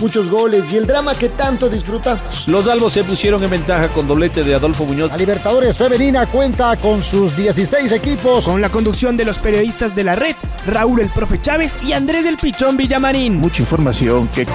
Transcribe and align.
muchos 0.00 0.28
goles 0.30 0.64
y 0.72 0.76
el 0.76 0.86
drama 0.86 1.14
que 1.14 1.28
tanto 1.28 1.68
disfrutamos. 1.68 2.46
Los 2.46 2.68
albos 2.68 2.92
se 2.92 3.04
pusieron 3.04 3.42
en 3.42 3.50
ventaja 3.50 3.88
con 3.88 4.06
doblete 4.06 4.44
de 4.44 4.54
Adolfo 4.54 4.84
Muñoz. 4.84 5.10
La 5.10 5.16
Libertadores 5.16 5.76
Femenina 5.76 6.26
cuenta 6.26 6.76
con 6.76 7.02
sus 7.02 7.36
16 7.36 7.92
equipos. 7.92 8.44
Con 8.44 8.60
la 8.60 8.70
conducción 8.70 9.16
de 9.16 9.24
los 9.24 9.38
periodistas 9.38 9.94
de 9.94 10.04
la 10.04 10.14
red, 10.14 10.34
Raúl 10.66 11.00
el 11.00 11.08
Profe 11.08 11.40
Chávez 11.40 11.78
y 11.84 11.92
Andrés 11.92 12.24
del 12.24 12.36
Pichón 12.36 12.76
Villamarín. 12.76 13.36
Mucha 13.36 13.62
información 13.62 14.28
que... 14.28 14.46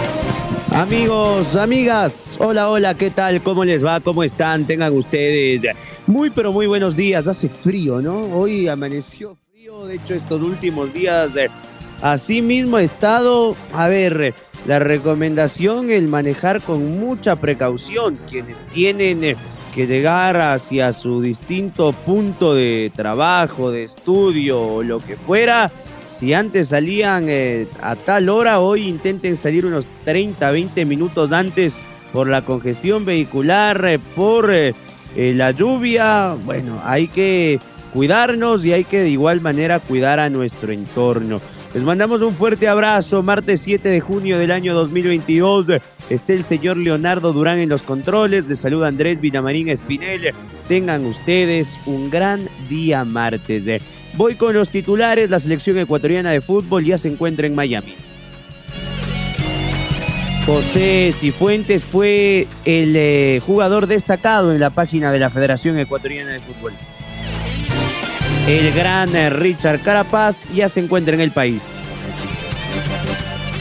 Amigos, 0.74 1.58
amigas, 1.58 2.38
hola, 2.40 2.70
hola, 2.70 2.94
¿qué 2.94 3.12
tal? 3.12 3.44
¿Cómo 3.44 3.66
les 3.66 3.84
va? 3.84 4.00
¿Cómo 4.00 4.24
están? 4.24 4.64
Tengan 4.64 4.94
ustedes 4.94 5.62
muy, 6.08 6.30
pero 6.30 6.54
muy 6.54 6.66
buenos 6.66 6.96
días. 6.96 7.28
Hace 7.28 7.50
frío, 7.50 8.02
¿no? 8.02 8.22
Hoy 8.34 8.70
amaneció 8.70 9.38
frío, 9.52 9.86
de 9.86 9.96
hecho 9.96 10.14
estos 10.14 10.42
últimos 10.42 10.94
días... 10.94 11.32
Así 12.02 12.42
mismo 12.42 12.78
ha 12.78 12.82
estado, 12.82 13.56
a 13.74 13.88
ver, 13.88 14.34
la 14.66 14.80
recomendación 14.80 15.90
el 15.90 16.08
manejar 16.08 16.62
con 16.62 17.00
mucha 17.00 17.36
precaución 17.38 18.20
quienes 18.30 18.60
tienen 18.68 19.24
eh, 19.24 19.36
que 19.74 19.88
llegar 19.88 20.38
hacia 20.38 20.94
su 20.94 21.22
distinto 21.22 21.94
punto 21.94 22.54
de 22.54 22.92
trabajo, 22.96 23.72
de 23.72 23.84
estudio 23.84 24.62
o 24.62 24.84
lo 24.84 25.00
que 25.00 25.18
fuera. 25.18 25.72
Si 26.08 26.34
antes 26.34 26.68
salían 26.68 27.26
eh, 27.30 27.68
a 27.82 27.96
tal 27.96 28.30
hora, 28.30 28.60
hoy 28.60 28.88
intenten 28.88 29.38
salir 29.38 29.66
unos 29.66 29.88
30, 30.06 30.52
20 30.52 30.86
minutos 30.86 31.32
antes 31.32 31.80
por 32.14 32.28
la 32.28 32.44
congestión 32.44 33.06
vehicular, 33.06 33.84
eh, 33.86 34.00
por 34.16 34.54
la 35.16 35.52
lluvia. 35.52 36.36
Bueno, 36.46 36.82
hay 36.84 37.08
que 37.08 37.60
cuidarnos 37.94 38.64
y 38.64 38.74
hay 38.74 38.84
que 38.84 39.00
de 39.00 39.10
igual 39.10 39.42
manera 39.42 39.80
cuidar 39.80 40.20
a 40.20 40.30
nuestro 40.30 40.72
entorno. 40.72 41.42
Les 41.74 41.84
mandamos 41.84 42.22
un 42.22 42.36
fuerte 42.36 42.68
abrazo. 42.68 43.24
Martes 43.24 43.62
7 43.62 43.88
de 43.88 44.02
junio 44.02 44.38
del 44.38 44.52
año 44.52 44.74
2022. 44.74 45.68
Está 46.10 46.34
el 46.34 46.44
señor 46.44 46.76
Leonardo 46.76 47.32
Durán 47.32 47.60
en 47.60 47.70
los 47.70 47.82
controles. 47.82 48.46
Les 48.46 48.60
saluda 48.60 48.90
Andrés 48.90 49.22
Vinamarín 49.22 49.70
Espinel. 49.70 50.34
Tengan 50.68 51.06
ustedes 51.06 51.70
un 51.86 52.10
gran 52.10 52.50
día 52.68 53.06
martes. 53.06 53.82
Voy 54.16 54.36
con 54.36 54.54
los 54.54 54.68
titulares. 54.68 55.30
La 55.30 55.40
selección 55.40 55.78
ecuatoriana 55.78 56.32
de 56.32 56.42
fútbol 56.42 56.84
ya 56.84 56.98
se 56.98 57.08
encuentra 57.08 57.48
en 57.48 57.56
Miami. 57.56 57.96
José 60.46 61.14
Cifuentes 61.14 61.86
fue 61.86 62.48
el 62.66 62.96
eh, 62.98 63.42
jugador 63.46 63.88
destacado 63.88 64.52
en 64.52 64.60
la 64.60 64.72
página 64.72 65.12
de 65.12 65.20
la 65.20 65.30
Federación 65.30 65.80
Ecuatoriana 65.80 66.32
de 66.32 66.40
Fútbol. 66.42 66.74
El 68.48 68.72
gran 68.74 69.10
Richard 69.32 69.82
Carapaz 69.82 70.48
ya 70.54 70.68
se 70.68 70.80
encuentra 70.80 71.14
en 71.14 71.22
el 71.22 71.32
país. 71.32 71.64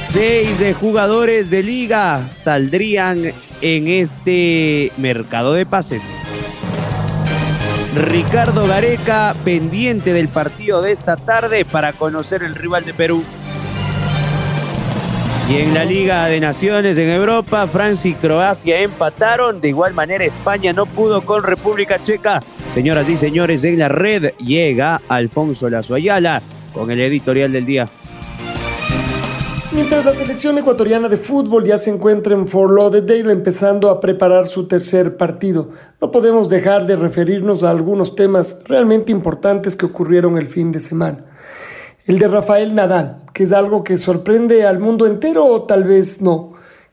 Seis 0.01 0.59
de 0.59 0.75
jugadores 0.75 1.51
de 1.51 1.63
liga 1.63 2.29
saldrían 2.29 3.33
en 3.61 3.89
este 3.89 4.91
mercado 4.97 5.53
de 5.53 5.67
pases. 5.67 6.03
Ricardo 7.95 8.67
Gareca 8.67 9.35
pendiente 9.45 10.13
del 10.13 10.29
partido 10.29 10.81
de 10.81 10.93
esta 10.93 11.17
tarde 11.17 11.65
para 11.65 11.93
conocer 11.93 12.43
el 12.43 12.55
rival 12.55 12.85
de 12.85 12.95
Perú. 12.95 13.23
Y 15.51 15.59
en 15.59 15.75
la 15.75 15.85
Liga 15.85 16.27
de 16.27 16.39
Naciones 16.39 16.97
en 16.97 17.09
Europa, 17.09 17.67
Francia 17.67 18.11
y 18.11 18.15
Croacia 18.15 18.81
empataron. 18.81 19.61
De 19.61 19.69
igual 19.69 19.93
manera, 19.95 20.25
España 20.25 20.73
no 20.73 20.87
pudo 20.87 21.23
con 21.23 21.43
República 21.43 22.03
Checa. 22.03 22.41
Señoras 22.75 23.09
y 23.09 23.17
señores, 23.17 23.65
en 23.65 23.81
la 23.81 23.89
red 23.89 24.31
llega 24.39 25.03
Alfonso 25.09 25.69
Lazo 25.69 25.95
Ayala 25.95 26.41
con 26.73 26.89
el 26.93 27.01
editorial 27.01 27.51
del 27.51 27.67
día. 27.67 27.89
Mientras 29.73 30.05
la 30.05 30.13
selección 30.13 30.57
ecuatoriana 30.57 31.09
de 31.09 31.17
fútbol 31.17 31.65
ya 31.65 31.79
se 31.79 31.91
encuentra 31.91 32.35
en 32.35 32.47
Fort 32.47 32.73
Lauderdale 32.73 33.33
empezando 33.33 33.91
a 33.91 33.99
preparar 33.99 34.47
su 34.47 34.69
tercer 34.69 35.17
partido, 35.17 35.71
no 36.01 36.13
podemos 36.13 36.49
dejar 36.49 36.87
de 36.87 36.95
referirnos 36.95 37.65
a 37.65 37.71
algunos 37.71 38.15
temas 38.15 38.59
realmente 38.67 39.11
importantes 39.11 39.75
que 39.75 39.87
ocurrieron 39.87 40.39
el 40.39 40.47
fin 40.47 40.71
de 40.71 40.79
semana. 40.79 41.25
El 42.07 42.21
de 42.21 42.29
Rafael 42.29 42.75
Nadal, 42.75 43.19
que 43.33 43.43
es 43.45 43.53
algo 43.53 43.83
que 43.83 43.99
sorprende 43.99 44.65
al 44.65 44.79
mundo 44.79 45.07
entero 45.07 45.45
o 45.45 45.63
tal 45.65 45.83
vez 45.83 46.21
no, 46.21 46.50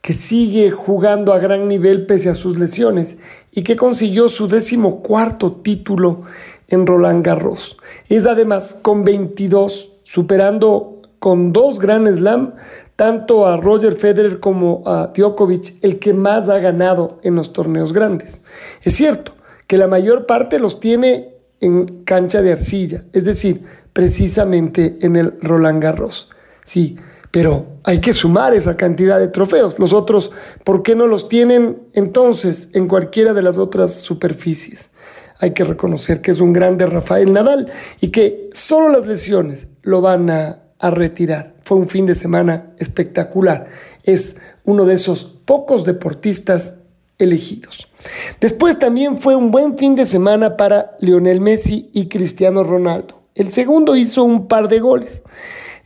que 0.07 0.13
sigue 0.13 0.71
jugando 0.71 1.33
a 1.33 1.37
gran 1.37 1.67
nivel 1.67 2.05
pese 2.05 2.29
a 2.29 2.33
sus 2.33 2.57
lesiones 2.57 3.17
y 3.51 3.63
que 3.63 3.75
consiguió 3.75 4.29
su 4.29 4.47
décimo 4.47 5.03
cuarto 5.03 5.51
título 5.51 6.21
en 6.69 6.87
Roland 6.87 7.25
Garros. 7.25 7.75
Es 8.07 8.25
además 8.25 8.77
con 8.81 9.03
22, 9.03 9.91
superando 10.05 11.01
con 11.19 11.51
dos 11.51 11.79
Grand 11.79 12.07
Slam 12.07 12.53
tanto 12.95 13.47
a 13.47 13.57
Roger 13.57 13.97
Federer 13.99 14.39
como 14.39 14.81
a 14.85 15.11
Djokovic, 15.13 15.75
el 15.81 15.99
que 15.99 16.13
más 16.13 16.47
ha 16.47 16.59
ganado 16.59 17.19
en 17.23 17.35
los 17.35 17.51
torneos 17.51 17.91
grandes. 17.91 18.43
Es 18.83 18.95
cierto 18.95 19.33
que 19.67 19.77
la 19.77 19.87
mayor 19.87 20.25
parte 20.25 20.57
los 20.57 20.79
tiene 20.79 21.35
en 21.59 22.05
cancha 22.05 22.41
de 22.41 22.53
arcilla, 22.53 23.03
es 23.11 23.25
decir, 23.25 23.61
precisamente 23.91 24.99
en 25.01 25.17
el 25.17 25.33
Roland 25.41 25.83
Garros. 25.83 26.29
Sí, 26.63 26.95
pero 27.37 27.67
hay 27.83 28.01
que 28.01 28.13
sumar 28.13 28.55
esa 28.55 28.77
cantidad 28.77 29.19
de 29.19 29.27
trofeos. 29.27 29.77
Los 29.77 29.93
otros, 29.93 30.31
¿por 30.63 30.81
qué 30.81 30.95
no 30.95 31.05
los 31.05 31.29
tienen 31.29 31.83
entonces 31.93 32.69
en 32.73 32.87
cualquiera 32.87 33.35
de 33.35 33.43
las 33.43 33.59
otras 33.59 33.93
superficies? 34.01 34.89
Hay 35.39 35.51
que 35.51 35.63
reconocer 35.63 36.21
que 36.21 36.31
es 36.31 36.41
un 36.41 36.51
grande 36.51 36.87
Rafael 36.87 37.31
Nadal 37.31 37.71
y 38.01 38.07
que 38.07 38.49
solo 38.55 38.89
las 38.89 39.05
lesiones 39.05 39.67
lo 39.83 40.01
van 40.01 40.31
a, 40.31 40.63
a 40.79 40.89
retirar. 40.89 41.53
Fue 41.61 41.77
un 41.77 41.87
fin 41.87 42.07
de 42.07 42.15
semana 42.15 42.73
espectacular. 42.79 43.67
Es 44.01 44.37
uno 44.63 44.85
de 44.85 44.95
esos 44.95 45.25
pocos 45.45 45.85
deportistas 45.85 46.79
elegidos. 47.19 47.87
Después 48.41 48.79
también 48.79 49.19
fue 49.19 49.35
un 49.35 49.51
buen 49.51 49.77
fin 49.77 49.93
de 49.93 50.07
semana 50.07 50.57
para 50.57 50.97
Lionel 51.01 51.39
Messi 51.39 51.91
y 51.93 52.07
Cristiano 52.07 52.63
Ronaldo. 52.63 53.21
El 53.35 53.51
segundo 53.51 53.95
hizo 53.95 54.23
un 54.23 54.47
par 54.47 54.69
de 54.69 54.79
goles. 54.79 55.21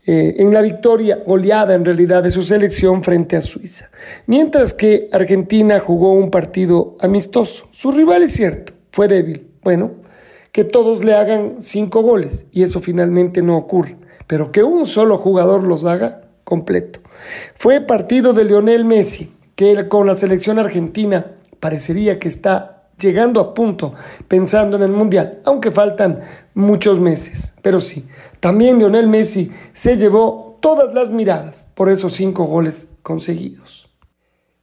Eh, 0.07 0.37
en 0.39 0.51
la 0.51 0.63
victoria 0.63 1.19
goleada 1.23 1.75
en 1.75 1.85
realidad 1.85 2.23
de 2.23 2.31
su 2.31 2.41
selección 2.41 3.03
frente 3.03 3.35
a 3.35 3.41
Suiza. 3.41 3.91
Mientras 4.25 4.73
que 4.73 5.09
Argentina 5.11 5.77
jugó 5.77 6.13
un 6.13 6.31
partido 6.31 6.97
amistoso. 6.99 7.67
Su 7.71 7.91
rival 7.91 8.23
es 8.23 8.33
cierto, 8.33 8.73
fue 8.91 9.07
débil. 9.07 9.47
Bueno, 9.63 9.91
que 10.51 10.63
todos 10.63 11.05
le 11.05 11.13
hagan 11.13 11.55
cinco 11.59 12.01
goles 12.01 12.45
y 12.51 12.63
eso 12.63 12.81
finalmente 12.81 13.43
no 13.43 13.57
ocurre. 13.57 13.97
Pero 14.25 14.51
que 14.51 14.63
un 14.63 14.87
solo 14.87 15.19
jugador 15.19 15.63
los 15.63 15.85
haga 15.85 16.21
completo. 16.43 16.99
Fue 17.55 17.79
partido 17.81 18.33
de 18.33 18.45
Lionel 18.45 18.85
Messi, 18.85 19.31
que 19.55 19.87
con 19.87 20.07
la 20.07 20.15
selección 20.15 20.57
argentina 20.57 21.35
parecería 21.59 22.17
que 22.19 22.27
está 22.27 22.70
llegando 23.01 23.39
a 23.41 23.53
punto, 23.53 23.93
pensando 24.27 24.77
en 24.77 24.83
el 24.83 24.91
Mundial, 24.91 25.41
aunque 25.45 25.71
faltan 25.71 26.21
muchos 26.53 26.99
meses. 26.99 27.53
Pero 27.61 27.79
sí, 27.79 28.05
también 28.39 28.77
Lionel 28.77 29.07
Messi 29.07 29.51
se 29.73 29.97
llevó 29.97 30.57
todas 30.61 30.93
las 30.93 31.09
miradas 31.09 31.65
por 31.73 31.89
esos 31.89 32.13
cinco 32.13 32.45
goles 32.45 32.89
conseguidos. 33.01 33.89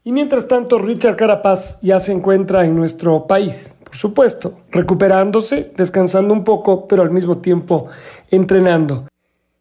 Y 0.05 0.13
mientras 0.13 0.49
tanto, 0.49 0.79
Richard 0.79 1.17
Carapaz 1.17 1.81
ya 1.83 2.01
se 2.01 2.13
encuentra 2.13 2.65
en 2.65 2.75
nuestro 2.75 3.27
país, 3.27 3.77
por 3.85 3.97
supuesto, 3.97 4.55
recuperándose, 4.71 5.73
descansando 5.77 6.33
un 6.33 6.45
poco, 6.45 6.89
pero 6.89 7.03
al 7.03 7.11
mismo 7.11 7.39
tiempo 7.39 7.89
entrenando. 8.31 9.07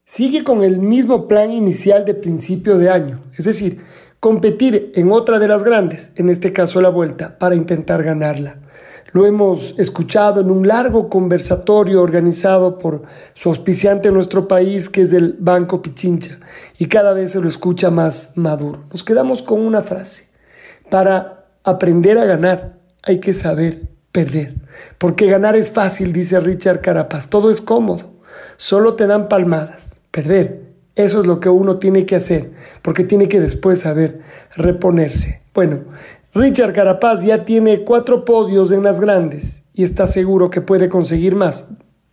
Sigue 0.06 0.46
con 0.46 0.64
el 0.64 0.80
mismo 0.80 1.28
plan 1.28 1.52
inicial 1.52 2.06
de 2.06 2.14
principio 2.14 2.78
de 2.78 2.90
año, 2.90 3.22
es 3.38 3.44
decir, 3.44 3.82
competir 4.22 4.94
en 4.96 5.12
otra 5.12 5.38
de 5.38 5.50
las 5.50 5.64
grandes, 5.64 6.14
en 6.16 6.30
este 6.30 6.54
caso 6.54 6.80
la 6.80 6.90
vuelta, 6.90 7.38
para 7.38 7.56
intentar 7.56 8.04
ganarla. 8.04 8.62
Lo 9.14 9.26
hemos 9.26 9.74
escuchado 9.78 10.42
en 10.42 10.52
un 10.52 10.68
largo 10.68 11.10
conversatorio 11.10 12.02
organizado 12.02 12.78
por 12.78 13.04
su 13.34 13.50
auspiciante 13.50 14.10
en 14.10 14.14
nuestro 14.14 14.48
país, 14.48 14.90
que 14.90 15.02
es 15.02 15.14
el 15.14 15.36
Banco 15.40 15.82
Pichincha, 15.82 16.40
y 16.78 16.88
cada 16.88 17.14
vez 17.14 17.32
se 17.32 17.42
lo 17.42 17.48
escucha 17.48 17.90
más 17.90 18.34
maduro. 18.36 18.84
Nos 18.92 19.04
quedamos 19.04 19.42
con 19.42 19.62
una 19.62 19.82
frase. 19.82 20.28
Para 20.90 21.46
aprender 21.64 22.18
a 22.18 22.26
ganar 22.26 22.80
hay 23.04 23.20
que 23.20 23.34
saber 23.34 23.88
perder, 24.12 24.56
porque 24.98 25.28
ganar 25.28 25.56
es 25.56 25.72
fácil, 25.72 26.12
dice 26.12 26.40
Richard 26.40 26.82
Carapaz, 26.82 27.30
todo 27.30 27.50
es 27.50 27.62
cómodo, 27.62 28.12
solo 28.58 28.96
te 28.96 29.08
dan 29.08 29.30
palmadas, 29.30 30.00
perder. 30.12 30.68
Eso 30.96 31.22
es 31.22 31.28
lo 31.28 31.40
que 31.40 31.50
uno 31.50 31.78
tiene 31.78 32.08
que 32.08 32.16
hacer, 32.16 32.52
porque 32.82 33.04
tiene 33.04 33.28
que 33.28 33.40
después 33.40 33.82
saber 33.82 34.20
reponerse. 34.56 35.44
Bueno, 35.54 35.82
Richard 36.34 36.74
Carapaz 36.74 37.24
ya 37.24 37.46
tiene 37.46 37.84
cuatro 37.84 38.26
podios 38.26 38.72
en 38.72 38.84
las 38.84 39.00
grandes 39.00 39.64
y 39.74 39.84
está 39.84 40.08
seguro 40.08 40.50
que 40.50 40.62
puede 40.62 40.90
conseguir 40.90 41.36
más. 41.36 41.66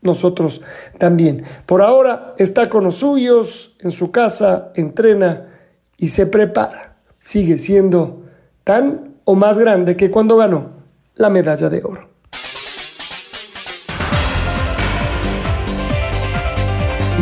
nosotros 0.02 0.60
también. 0.98 1.44
Por 1.64 1.80
ahora 1.80 2.34
está 2.36 2.68
con 2.68 2.84
los 2.84 2.96
suyos, 2.96 3.74
en 3.80 3.90
su 3.90 4.10
casa, 4.10 4.70
entrena 4.76 5.48
y 5.96 6.08
se 6.08 6.26
prepara. 6.26 6.98
Sigue 7.18 7.56
siendo 7.56 8.22
tan 8.64 9.14
o 9.24 9.34
más 9.34 9.58
grande 9.58 9.96
que 9.96 10.10
cuando 10.10 10.36
ganó 10.36 10.72
la 11.14 11.30
medalla 11.30 11.70
de 11.70 11.82
oro. 11.82 12.13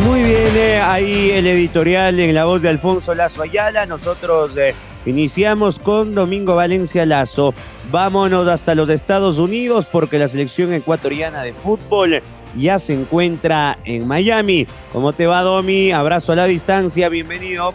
Muy 0.05 0.23
bien, 0.23 0.57
eh, 0.57 0.81
ahí 0.81 1.31
el 1.31 1.47
editorial 1.47 2.19
en 2.19 2.35
la 2.35 2.45
voz 2.45 2.61
de 2.61 2.69
Alfonso 2.69 3.15
Lazo 3.15 3.43
Ayala. 3.43 3.87
Nosotros 3.87 4.57
eh, 4.57 4.75
iniciamos 5.07 5.79
con 5.79 6.15
Domingo 6.15 6.57
Valencia 6.57 7.07
Lazo. 7.07 7.55
Vámonos 7.91 8.49
hasta 8.49 8.75
los 8.75 8.89
Estados 8.89 9.39
Unidos 9.39 9.87
porque 9.91 10.19
la 10.19 10.29
selección 10.29 10.73
ecuatoriana 10.73 11.43
de 11.43 11.53
fútbol 11.53 12.21
ya 12.57 12.79
se 12.79 12.95
encuentra 12.95 13.79
en 13.85 14.07
Miami. 14.07 14.67
¿Cómo 14.93 15.13
te 15.13 15.27
va, 15.27 15.43
Domi? 15.43 15.93
Abrazo 15.93 16.33
a 16.33 16.37
la 16.37 16.47
distancia, 16.47 17.09
bienvenido. 17.09 17.75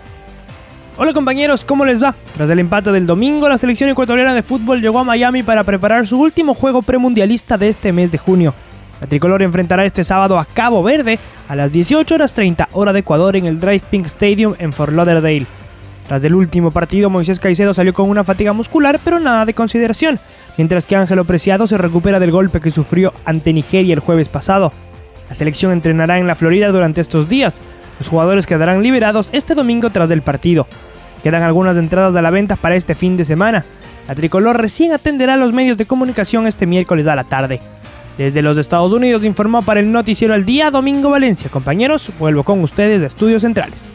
Hola 0.98 1.14
compañeros, 1.14 1.64
¿cómo 1.64 1.86
les 1.86 2.02
va? 2.02 2.16
Tras 2.36 2.50
el 2.50 2.60
empate 2.60 2.92
del 2.92 3.06
domingo, 3.06 3.48
la 3.48 3.58
selección 3.58 3.90
ecuatoriana 3.90 4.34
de 4.34 4.42
fútbol 4.42 4.82
llegó 4.82 5.00
a 5.00 5.04
Miami 5.04 5.44
para 5.44 5.64
preparar 5.64 6.08
su 6.08 6.20
último 6.20 6.56
juego 6.56 6.82
premundialista 6.82 7.58
de 7.58 7.70
este 7.70 7.94
mes 7.94 8.12
de 8.12 8.18
junio. 8.18 8.54
La 9.02 9.08
tricolor 9.08 9.44
enfrentará 9.44 9.86
este 9.86 10.04
sábado 10.04 10.40
a 10.40 10.46
Cabo 10.46 10.82
Verde 10.82 11.20
a 11.48 11.56
las 11.56 11.72
18 11.72 12.16
horas 12.16 12.34
30 12.34 12.70
hora 12.72 12.94
de 12.94 13.00
Ecuador 13.00 13.36
en 13.36 13.46
el 13.46 13.60
Drive 13.60 13.84
Pink 13.90 14.08
Stadium 14.08 14.56
en 14.58 14.74
Fort 14.74 14.94
Lauderdale. 14.94 15.46
Tras 16.08 16.24
el 16.24 16.34
último 16.34 16.72
partido, 16.72 17.10
Moisés 17.10 17.40
Caicedo 17.40 17.74
salió 17.74 17.94
con 17.94 18.10
una 18.10 18.24
fatiga 18.24 18.54
muscular, 18.54 19.00
pero 19.04 19.20
nada 19.20 19.46
de 19.46 19.54
consideración, 19.54 20.20
mientras 20.58 20.86
que 20.86 20.96
Ángelo 20.96 21.26
Preciado 21.26 21.68
se 21.68 21.78
recupera 21.78 22.20
del 22.20 22.32
golpe 22.32 22.62
que 22.62 22.72
sufrió 22.72 23.14
ante 23.26 23.54
Nigeria 23.54 23.94
el 23.94 24.00
jueves 24.00 24.30
pasado. 24.30 24.72
La 25.30 25.36
selección 25.36 25.74
entrenará 25.74 26.18
en 26.18 26.26
la 26.26 26.36
Florida 26.36 26.70
durante 26.70 27.02
estos 27.02 27.28
días. 27.28 27.60
Los 28.00 28.08
jugadores 28.08 28.48
quedarán 28.48 28.82
liberados 28.82 29.30
este 29.34 29.54
domingo 29.54 29.90
tras 29.90 30.10
el 30.10 30.22
partido. 30.22 30.66
Quedan 31.24 31.44
algunas 31.44 31.76
entradas 31.76 32.14
de 32.14 32.22
la 32.22 32.32
venta 32.32 32.56
para 32.56 32.76
este 32.76 32.96
fin 32.96 33.18
de 33.18 33.26
semana. 33.26 33.66
La 34.08 34.16
tricolor 34.16 34.60
recién 34.60 34.94
atenderá 34.94 35.34
a 35.34 35.38
los 35.38 35.52
medios 35.52 35.78
de 35.78 35.86
comunicación 35.86 36.48
este 36.48 36.66
miércoles 36.66 37.06
a 37.08 37.16
la 37.16 37.26
tarde. 37.26 37.60
Desde 38.18 38.42
los 38.42 38.58
Estados 38.58 38.92
Unidos 38.92 39.24
informó 39.24 39.62
para 39.62 39.80
el 39.80 39.92
noticiero 39.92 40.34
al 40.34 40.44
día 40.44 40.72
Domingo 40.72 41.12
Valencia. 41.12 41.52
Compañeros, 41.52 42.10
vuelvo 42.18 42.44
con 42.44 42.62
ustedes 42.62 43.00
de 43.02 43.08
Estudios 43.08 43.44
Centrales. 43.44 43.94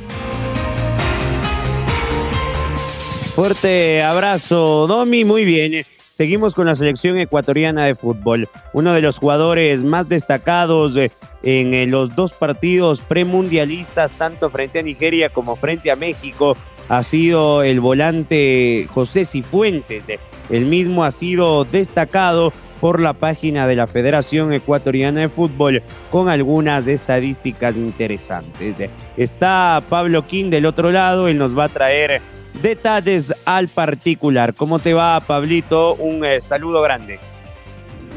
Fuerte 3.34 4.02
abrazo, 4.02 4.86
Domi, 4.86 5.24
muy 5.24 5.44
bien. 5.44 5.84
Seguimos 6.08 6.54
con 6.54 6.66
la 6.66 6.76
selección 6.76 7.18
ecuatoriana 7.18 7.86
de 7.86 7.94
fútbol. 7.94 8.48
Uno 8.74 8.92
de 8.92 9.00
los 9.00 9.18
jugadores 9.18 9.82
más 9.82 10.08
destacados 10.08 10.96
eh, 10.96 11.10
en 11.42 11.72
eh, 11.72 11.86
los 11.86 12.14
dos 12.14 12.32
partidos 12.34 13.00
premundialistas, 13.00 14.12
tanto 14.12 14.50
frente 14.50 14.78
a 14.78 14.82
Nigeria 14.82 15.30
como 15.30 15.56
frente 15.56 15.90
a 15.90 15.96
México, 15.96 16.54
ha 16.90 17.02
sido 17.02 17.62
el 17.62 17.80
volante 17.80 18.86
José 18.92 19.24
Cifuentes. 19.24 20.04
El 20.50 20.66
mismo 20.66 21.02
ha 21.02 21.10
sido 21.10 21.64
destacado 21.64 22.52
por 22.82 23.00
la 23.00 23.12
página 23.12 23.68
de 23.68 23.76
la 23.76 23.86
Federación 23.86 24.52
Ecuatoriana 24.52 25.20
de 25.20 25.28
Fútbol 25.28 25.84
con 26.10 26.28
algunas 26.28 26.88
estadísticas 26.88 27.76
interesantes. 27.76 28.74
Está 29.16 29.80
Pablo 29.88 30.26
King 30.26 30.50
del 30.50 30.66
otro 30.66 30.90
lado, 30.90 31.28
él 31.28 31.38
nos 31.38 31.56
va 31.56 31.66
a 31.66 31.68
traer 31.68 32.20
detalles 32.60 33.32
al 33.44 33.68
particular. 33.68 34.52
¿Cómo 34.54 34.80
te 34.80 34.94
va, 34.94 35.20
Pablito? 35.20 35.94
Un 35.94 36.24
eh, 36.24 36.40
saludo 36.40 36.82
grande. 36.82 37.20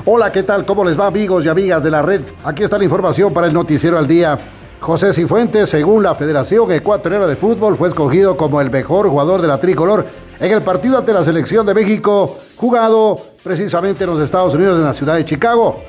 Hola, 0.03 0.31
¿qué 0.31 0.41
tal? 0.41 0.65
¿Cómo 0.65 0.83
les 0.83 0.99
va, 0.99 1.05
amigos 1.05 1.45
y 1.45 1.49
amigas 1.49 1.83
de 1.83 1.91
la 1.91 2.01
red? 2.01 2.21
Aquí 2.43 2.63
está 2.63 2.79
la 2.79 2.85
información 2.85 3.31
para 3.31 3.45
el 3.45 3.53
Noticiero 3.53 3.99
al 3.99 4.07
Día. 4.07 4.39
José 4.79 5.13
Cifuentes, 5.13 5.69
según 5.69 6.01
la 6.01 6.15
Federación 6.15 6.71
Ecuatoriana 6.71 7.27
de 7.27 7.35
Fútbol, 7.35 7.77
fue 7.77 7.89
escogido 7.89 8.35
como 8.35 8.59
el 8.61 8.71
mejor 8.71 9.09
jugador 9.09 9.43
de 9.43 9.47
la 9.47 9.59
tricolor 9.59 10.07
en 10.39 10.51
el 10.51 10.61
partido 10.61 10.97
ante 10.97 11.13
la 11.13 11.23
selección 11.23 11.65
de 11.65 11.73
México, 11.73 12.37
jugado 12.57 13.19
precisamente 13.43 14.03
en 14.03 14.09
los 14.09 14.19
Estados 14.19 14.53
Unidos, 14.53 14.77
en 14.77 14.83
la 14.83 14.93
ciudad 14.93 15.15
de 15.15 15.25
Chicago. 15.25 15.81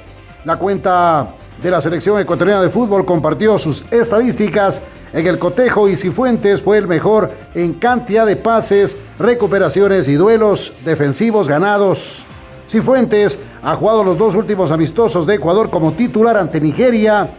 La 0.44 0.56
cuenta 0.56 1.34
de 1.62 1.70
la 1.70 1.81
selección 1.81 2.20
ecuatoriana 2.20 2.62
de 2.62 2.70
fútbol 2.70 3.04
compartió 3.04 3.58
sus 3.58 3.87
estadísticas 3.90 4.82
en 5.12 5.26
el 5.26 5.38
cotejo 5.38 5.88
y 5.88 5.96
Cifuentes 5.96 6.62
fue 6.62 6.78
el 6.78 6.87
mejor 6.87 7.32
en 7.54 7.75
cantidad 7.75 8.26
de 8.26 8.37
pases, 8.37 8.96
recuperaciones 9.19 10.08
y 10.08 10.14
duelos 10.14 10.72
defensivos 10.84 11.49
ganados. 11.49 12.25
Cifuentes 12.69 13.38
ha 13.62 13.75
jugado 13.75 14.04
los 14.04 14.19
dos 14.19 14.34
últimos 14.34 14.70
amistosos 14.70 15.26
de 15.26 15.34
Ecuador 15.34 15.70
como 15.70 15.92
titular 15.92 16.37
ante 16.37 16.60
Nigeria, 16.60 17.31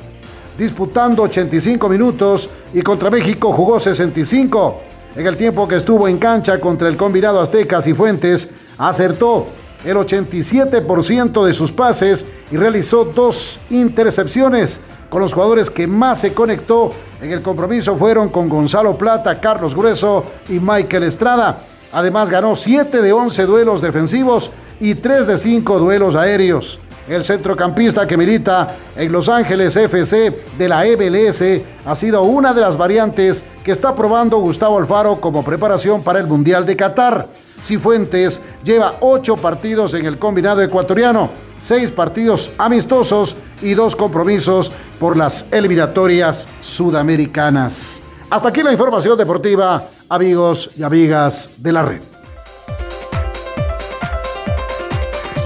disputando 0.58 1.24
85 1.24 1.88
minutos 1.88 2.50
y 2.74 2.82
contra 2.82 3.10
México 3.10 3.54
jugó 3.54 3.80
65. 3.80 4.97
En 5.18 5.26
el 5.26 5.36
tiempo 5.36 5.68
que 5.68 5.78
estuvo 5.78 6.08
en 6.08 6.20
cancha 6.20 6.60
contra 6.60 6.88
el 6.88 6.96
combinado 6.96 7.42
Azteca 7.42 7.82
Cifuentes, 7.82 8.52
acertó 8.78 9.48
el 9.84 9.98
87% 9.98 11.44
de 11.44 11.54
sus 11.54 11.72
pases 11.72 12.24
y 12.52 12.56
realizó 12.56 13.04
dos 13.04 13.60
intercepciones. 13.72 14.80
Con 15.10 15.24
los 15.24 15.34
jugadores 15.34 15.72
que 15.72 15.88
más 15.88 16.22
se 16.22 16.34
conectó 16.34 16.92
en 17.20 17.32
el 17.32 17.42
compromiso 17.42 17.98
fueron 17.98 18.30
con 18.30 18.48
Gonzalo 18.48 18.96
Plata, 18.96 19.40
Carlos 19.42 19.74
Grueso 19.74 20.24
y 20.50 20.60
Michael 20.60 21.06
Estrada. 21.06 21.64
Además 21.92 22.30
ganó 22.30 22.56
7 22.56 23.02
de 23.02 23.12
11 23.12 23.44
duelos 23.48 23.82
defensivos 23.82 24.52
y 24.80 24.94
3 24.94 25.26
de 25.26 25.38
5 25.40 25.80
duelos 25.80 26.16
aéreos. 26.16 26.80
El 27.08 27.24
centrocampista 27.24 28.06
que 28.06 28.18
milita 28.18 28.76
en 28.96 29.12
Los 29.12 29.30
Ángeles 29.30 29.76
FC 29.76 30.34
de 30.58 30.70
la 30.70 30.84
MLS 30.84 31.42
ha 31.86 31.96
sido 31.96 32.24
una 32.24 32.54
de 32.54 32.60
las 32.60 32.76
variantes 32.76 33.46
que 33.64 33.72
está 33.72 33.96
probando 33.96 34.40
Gustavo 34.40 34.78
Alfaro 34.78 35.22
como 35.22 35.44
preparación 35.44 36.04
para 36.04 36.20
el 36.20 36.28
Mundial 36.28 36.66
de 36.66 36.76
Qatar. 36.76 37.28
Cifuentes 37.64 38.42
lleva 38.64 38.98
ocho 39.00 39.38
partidos 39.38 39.94
en 39.94 40.06
el 40.06 40.20
combinado 40.20 40.62
ecuatoriano, 40.62 41.30
seis 41.60 41.92
partidos 41.92 42.52
amistosos 42.58 43.38
y 43.62 43.74
dos 43.74 43.96
compromisos 43.96 44.74
por 45.00 45.16
las 45.16 45.46
eliminatorias 45.52 46.48
sudamericanas. 46.60 48.02
Hasta 48.30 48.50
aquí 48.50 48.62
la 48.62 48.74
información 48.74 49.18
deportiva, 49.18 49.82
amigos 50.10 50.72
y 50.76 50.84
amigas 50.84 51.52
de 51.58 51.72
la 51.72 51.84
red. 51.84 52.02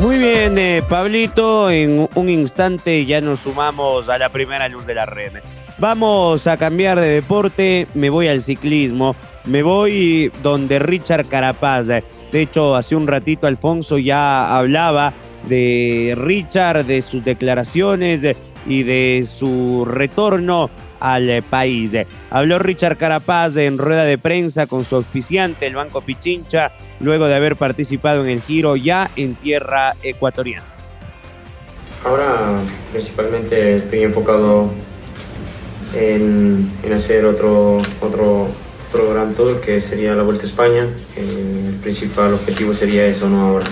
Muy 0.01 0.17
bien, 0.17 0.57
eh, 0.57 0.81
Pablito, 0.89 1.69
en 1.69 2.09
un 2.15 2.27
instante 2.27 3.05
ya 3.05 3.21
nos 3.21 3.41
sumamos 3.41 4.09
a 4.09 4.17
la 4.17 4.29
primera 4.29 4.67
luz 4.67 4.83
de 4.87 4.95
la 4.95 5.05
red. 5.05 5.33
Vamos 5.77 6.47
a 6.47 6.57
cambiar 6.57 6.99
de 6.99 7.07
deporte, 7.07 7.87
me 7.93 8.09
voy 8.09 8.27
al 8.27 8.41
ciclismo, 8.41 9.15
me 9.45 9.61
voy 9.61 10.31
donde 10.41 10.79
Richard 10.79 11.27
Carapaz. 11.27 11.85
De 11.85 12.03
hecho, 12.33 12.75
hace 12.75 12.95
un 12.95 13.05
ratito 13.05 13.45
Alfonso 13.45 13.99
ya 13.99 14.57
hablaba 14.57 15.13
de 15.47 16.15
Richard, 16.17 16.83
de 16.85 17.03
sus 17.03 17.23
declaraciones 17.23 18.21
y 18.65 18.81
de 18.81 19.23
su 19.31 19.85
retorno 19.85 20.71
al 21.01 21.29
eh, 21.29 21.41
país. 21.41 21.91
Habló 22.29 22.59
Richard 22.59 22.97
Carapaz 22.97 23.57
en 23.57 23.77
rueda 23.77 24.05
de 24.05 24.17
prensa 24.17 24.67
con 24.67 24.85
su 24.85 24.95
auspiciante, 24.95 25.67
el 25.67 25.75
Banco 25.75 26.01
Pichincha, 26.01 26.71
luego 26.99 27.27
de 27.27 27.35
haber 27.35 27.57
participado 27.57 28.23
en 28.23 28.29
el 28.29 28.41
giro 28.41 28.75
ya 28.75 29.11
en 29.15 29.35
tierra 29.35 29.95
ecuatoriana. 30.03 30.65
Ahora 32.05 32.59
principalmente 32.91 33.75
estoy 33.75 34.03
enfocado 34.03 34.71
en, 35.93 36.71
hacer 36.95 37.25
otro, 37.25 37.79
otro, 37.99 38.47
otro 38.89 39.13
gran 39.13 39.33
tour 39.33 39.59
que 39.59 39.81
sería 39.81 40.13
la 40.13 40.23
Vuelta 40.23 40.43
a 40.43 40.45
España. 40.45 40.87
El 41.15 41.75
principal 41.81 42.33
objetivo 42.33 42.73
sería 42.73 43.05
eso, 43.05 43.27
¿no? 43.27 43.47
Ahora. 43.47 43.65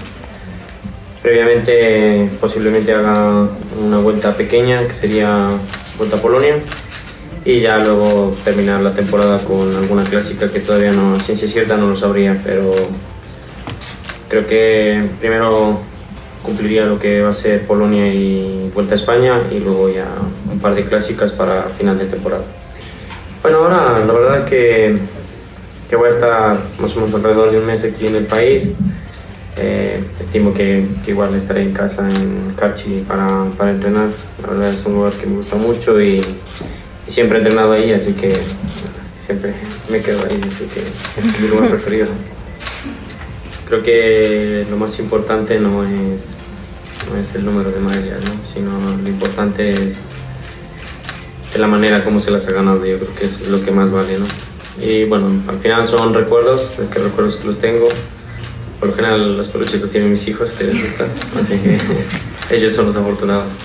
Previamente 1.22 2.30
posiblemente 2.40 2.94
haga 2.94 3.50
una 3.78 4.00
vuelta 4.00 4.38
pequeña 4.38 4.88
que 4.88 4.94
sería 4.94 5.50
Vuelta 5.98 6.16
a 6.16 6.22
Polonia 6.22 6.56
y 7.50 7.62
ya 7.62 7.79
luego 7.79 8.36
terminar 8.44 8.82
la 8.82 8.91
temporada 8.91 9.39
con 9.39 9.75
alguna 9.75 10.03
clásica 10.03 10.51
que 10.51 10.60
todavía 10.60 10.91
no, 10.91 11.20
ciencia 11.20 11.48
cierta 11.48 11.77
no 11.77 11.88
lo 11.88 11.98
sabría, 11.98 12.39
pero 12.44 12.75
creo 14.27 14.46
que 14.46 15.03
primero 15.20 15.79
cumpliría 16.44 16.86
lo 16.86 17.00
que 17.00 17.22
va 17.22 17.29
a 17.29 17.34
ser 17.34 17.65
Polonia 17.65 18.13
y 18.13 18.72
Vuelta 18.74 18.94
a 18.94 18.98
España 18.98 19.41
y 19.51 19.60
luego 19.60 19.89
ya 19.89 20.06
un 20.51 20.60
par 20.60 20.75
de 20.75 20.84
clásicas 20.84 21.34
para 21.34 21.63
final 21.63 21.98
de 21.98 22.06
temporada. 22.06 22.44
Bueno, 23.41 23.58
ahora 23.60 24.06
la 24.06 24.13
verdad 24.13 24.46
que, 24.46 24.98
que 25.89 25.96
voy 25.96 26.10
a 26.10 26.12
estar 26.12 26.58
más 26.79 26.96
o 26.96 27.00
menos 27.00 27.15
alrededor 27.15 27.51
de 27.51 27.58
un 27.58 27.65
mes 27.65 27.84
aquí 27.84 28.06
en 28.06 28.15
el 28.15 28.25
país. 28.25 28.74
Eh, 29.58 30.01
estimo 30.20 30.53
que, 30.53 30.88
que, 31.03 31.12
igual 31.12 31.36
estaré 31.36 31.63
en 31.63 31.74
casa 31.74 32.10
en 32.10 32.53
Carchi 32.56 33.03
para, 33.08 33.46
para 33.58 33.72
entrenar. 33.72 34.10
La 34.44 34.50
verdad 34.50 34.70
es 34.70 34.86
un 34.86 34.94
lugar 34.94 35.13
que 35.13 35.25
me 35.25 35.38
gusta 35.38 35.56
mucho 35.58 36.00
y, 36.00 36.24
siempre 37.10 37.38
he 37.38 37.42
entrenado 37.42 37.72
ahí, 37.74 37.92
así 37.92 38.13
que 38.13 38.34
siempre 39.18 39.54
me 39.89 40.01
quedo 40.01 40.20
ahí, 40.25 40.42
así 40.48 40.66
que 40.66 40.82
es 41.20 41.39
mi 41.39 41.48
lugar 41.48 41.70
preferido. 41.70 42.08
Creo 43.68 43.84
que 43.84 44.66
lo 44.70 44.78
más 44.78 44.98
importante 45.00 45.60
no 45.60 45.84
es, 45.86 46.44
no 47.12 47.20
es 47.20 47.36
el 47.36 47.46
número 47.46 47.72
de 47.72 47.80
medallas, 47.80 48.24
¿no? 48.24 48.32
sino 48.44 48.72
lo 48.98 49.08
importante 49.08 49.70
es 49.70 50.06
de 51.54 51.60
la 51.60 51.68
manera 51.68 52.04
como 52.04 52.20
se 52.20 52.32
las 52.32 52.48
ha 52.48 52.51
ganado. 52.51 52.86
Yo 52.86 52.98
creo 52.98 53.16
que 53.16 53.25
eso 53.25 53.44
es 53.44 53.50
lo 53.50 53.63
que 53.63 53.72
más 53.72 53.92
vale, 53.92 54.18
¿no? 54.18 54.25
Y 54.84 55.06
bueno, 55.06 55.44
al 55.48 55.60
final 55.60 55.88
son 55.88 56.13
recuerdos, 56.13 56.80
que 56.92 57.00
recuerdos 57.00 57.38
que 57.38 57.48
los 57.48 57.60
tengo. 57.60 57.89
Por 58.80 58.89
lo 58.89 58.96
general 58.96 59.36
los 59.38 59.50
peluches 59.50 59.82
los 59.82 59.92
tienen 59.92 60.10
mis 60.10 60.28
hijos, 60.28 60.54
que 60.54 60.63
les 60.63 60.82
gusta, 60.82 61.06
así 61.39 61.58
que 61.58 61.78
ellos 62.56 62.74
son 62.74 62.86
los 62.86 62.96
afortunados. 62.96 63.60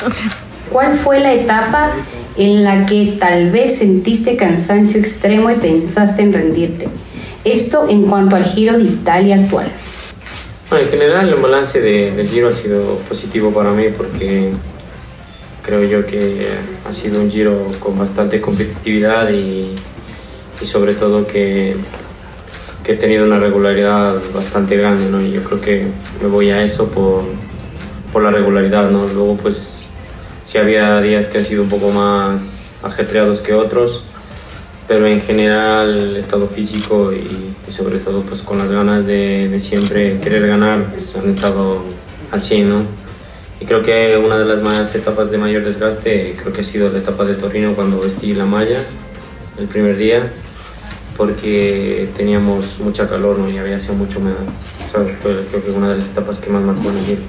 ¿Cuál 0.70 0.98
fue 0.98 1.20
la 1.20 1.32
etapa 1.32 1.92
en 2.36 2.64
la 2.64 2.86
que 2.86 3.16
tal 3.18 3.50
vez 3.50 3.78
sentiste 3.78 4.36
cansancio 4.36 4.98
extremo 4.98 5.50
y 5.50 5.54
pensaste 5.54 6.22
en 6.22 6.32
rendirte? 6.32 6.88
Esto 7.44 7.86
en 7.88 8.04
cuanto 8.04 8.36
al 8.36 8.44
Giro 8.44 8.78
de 8.78 8.84
Italia 8.84 9.36
actual. 9.36 9.70
Bueno, 10.70 10.84
en 10.86 10.90
general 10.90 11.28
el 11.28 11.34
balance 11.36 11.80
de, 11.80 12.10
del 12.12 12.26
Giro 12.26 12.48
ha 12.48 12.52
sido 12.52 12.96
positivo 13.08 13.52
para 13.52 13.72
mí 13.72 13.84
porque 13.94 14.50
creo 15.62 15.84
yo 15.84 16.06
que 16.06 16.48
ha 16.88 16.92
sido 16.92 17.20
un 17.20 17.30
Giro 17.30 17.66
con 17.78 17.98
bastante 17.98 18.40
competitividad 18.40 19.30
y, 19.30 19.74
y 20.60 20.66
sobre 20.66 20.94
todo 20.94 21.26
que, 21.26 21.76
que, 22.82 22.92
he 22.92 22.96
tenido 22.96 23.24
una 23.24 23.38
regularidad 23.38 24.16
bastante 24.34 24.76
grande, 24.76 25.10
¿no? 25.10 25.20
Y 25.20 25.32
yo 25.32 25.44
creo 25.44 25.60
que 25.60 25.86
me 26.22 26.28
voy 26.28 26.50
a 26.50 26.62
eso 26.62 26.88
por, 26.88 27.24
por 28.12 28.22
la 28.22 28.30
regularidad, 28.30 28.90
¿no? 28.90 29.06
Luego 29.06 29.36
pues 29.36 29.82
sí 30.44 30.58
había 30.58 31.00
días 31.00 31.28
que 31.28 31.38
han 31.38 31.44
sido 31.44 31.62
un 31.62 31.68
poco 31.68 31.90
más 31.90 32.72
ajetreados 32.82 33.40
que 33.40 33.54
otros, 33.54 34.04
pero 34.86 35.06
en 35.06 35.22
general 35.22 35.96
el 35.96 36.16
estado 36.16 36.46
físico 36.46 37.12
y, 37.12 37.54
y 37.68 37.72
sobre 37.72 37.98
todo 37.98 38.22
pues 38.22 38.42
con 38.42 38.58
las 38.58 38.70
ganas 38.70 39.06
de, 39.06 39.48
de 39.48 39.60
siempre 39.60 40.20
querer 40.20 40.46
ganar 40.46 40.92
pues 40.92 41.16
han 41.16 41.30
estado 41.30 41.82
al 42.30 42.42
100, 42.42 42.68
¿no? 42.68 42.82
Y 43.60 43.66
creo 43.66 43.82
que 43.82 44.16
una 44.18 44.36
de 44.36 44.44
las 44.44 44.62
más 44.62 44.94
etapas 44.94 45.30
de 45.30 45.38
mayor 45.38 45.64
desgaste 45.64 46.36
creo 46.40 46.52
que 46.52 46.60
ha 46.60 46.64
sido 46.64 46.90
la 46.90 46.98
etapa 46.98 47.24
de 47.24 47.34
Torino 47.34 47.74
cuando 47.74 48.00
vestí 48.00 48.34
la 48.34 48.44
malla 48.44 48.78
el 49.58 49.66
primer 49.68 49.96
día 49.96 50.20
porque 51.16 52.08
teníamos 52.16 52.78
mucha 52.80 53.08
calor 53.08 53.38
¿no? 53.38 53.48
y 53.48 53.58
había 53.58 53.78
sido 53.78 53.94
mucho 53.94 54.18
humedad. 54.18 54.36
Eso 54.82 55.06
fue 55.22 55.44
creo 55.50 55.64
que 55.64 55.70
una 55.70 55.90
de 55.90 55.98
las 55.98 56.06
etapas 56.06 56.40
que 56.40 56.50
más 56.50 56.62
marcó 56.62 56.90
en 56.90 56.98
el 56.98 57.04
Giro. 57.04 57.22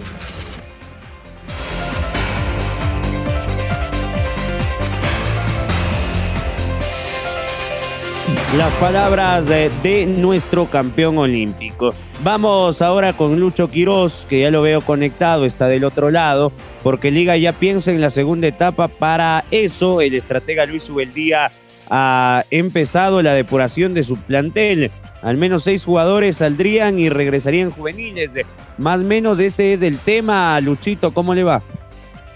Las 8.58 8.72
palabras 8.76 9.48
de, 9.48 10.06
nuestro 10.06 10.68
campeón 10.68 11.18
olímpico. 11.18 11.94
Vamos 12.24 12.82
ahora 12.82 13.18
con 13.18 13.38
Lucho 13.38 13.68
Quiroz, 13.68 14.26
que 14.30 14.40
ya 14.40 14.50
lo 14.50 14.62
veo 14.62 14.80
conectado, 14.80 15.44
está 15.44 15.68
del 15.68 15.84
otro 15.84 16.10
lado, 16.10 16.54
porque 16.82 17.12
Liga 17.12 17.36
ya 17.36 17.52
piensa 17.52 17.92
en 17.92 18.00
la 18.00 18.10
segunda 18.10 18.48
etapa. 18.48 18.88
Para 18.88 19.44
eso, 19.52 20.00
el 20.00 20.14
estratega 20.14 20.66
Luis 20.66 20.90
Ubeldía 20.90 21.52
ha 21.90 22.46
empezado 22.50 23.22
la 23.22 23.34
depuración 23.34 23.94
de 23.94 24.04
su 24.04 24.16
plantel. 24.16 24.90
Al 25.22 25.36
menos 25.36 25.66
seis 25.66 25.84
jugadores 25.84 26.38
saldrían 26.38 26.98
y 26.98 27.10
regresarían 27.10 27.72
juveniles. 27.72 28.30
Más 28.78 29.02
o 29.02 29.04
menos 29.04 29.38
ese 29.40 29.74
es 29.74 29.82
el 29.82 29.98
tema. 29.98 30.62
Luchito, 30.62 31.14
¿cómo 31.14 31.36
le 31.36 31.44
va? 31.44 31.62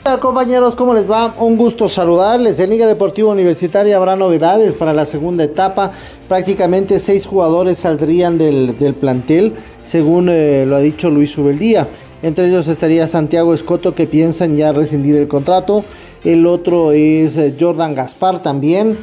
Hola 0.06 0.22
compañeros, 0.22 0.77
¿cómo 0.77 0.94
les 0.94 1.12
va? 1.12 1.36
Un 1.39 1.58
gusto 1.58 1.89
saludarles. 1.89 2.58
En 2.62 2.70
Liga 2.70 2.88
Deportiva 2.88 3.32
Universitaria 3.32 3.98
habrá 3.98 4.15
novedades 4.15 4.74
para 4.74 4.94
la 4.94 5.03
segunda 5.03 5.44
etapa. 5.44 5.91
Prácticamente 6.29 7.00
seis 7.00 7.25
jugadores 7.25 7.79
saldrían 7.79 8.38
del, 8.38 8.96
plantel, 8.98 9.56
según 9.84 10.29
eh, 10.29 10.63
lo 10.65 10.77
ha 10.77 10.79
dicho 10.79 11.10
Luis 11.10 11.38
Ubeldía. 11.38 11.89
Entre 12.22 12.48
ellos 12.48 12.70
estaría 12.70 13.08
Santiago 13.08 13.53
Escoto, 13.53 13.94
que 13.94 14.08
piensan 14.08 14.56
ya 14.56 14.72
rescindir 14.72 15.18
el 15.18 15.27
contrato. 15.27 15.84
El 16.24 16.48
otro 16.48 16.94
es 16.94 17.36
eh, 17.36 17.53
Jordan 17.60 17.94
Gaspar 17.94 18.41
también. 18.41 18.98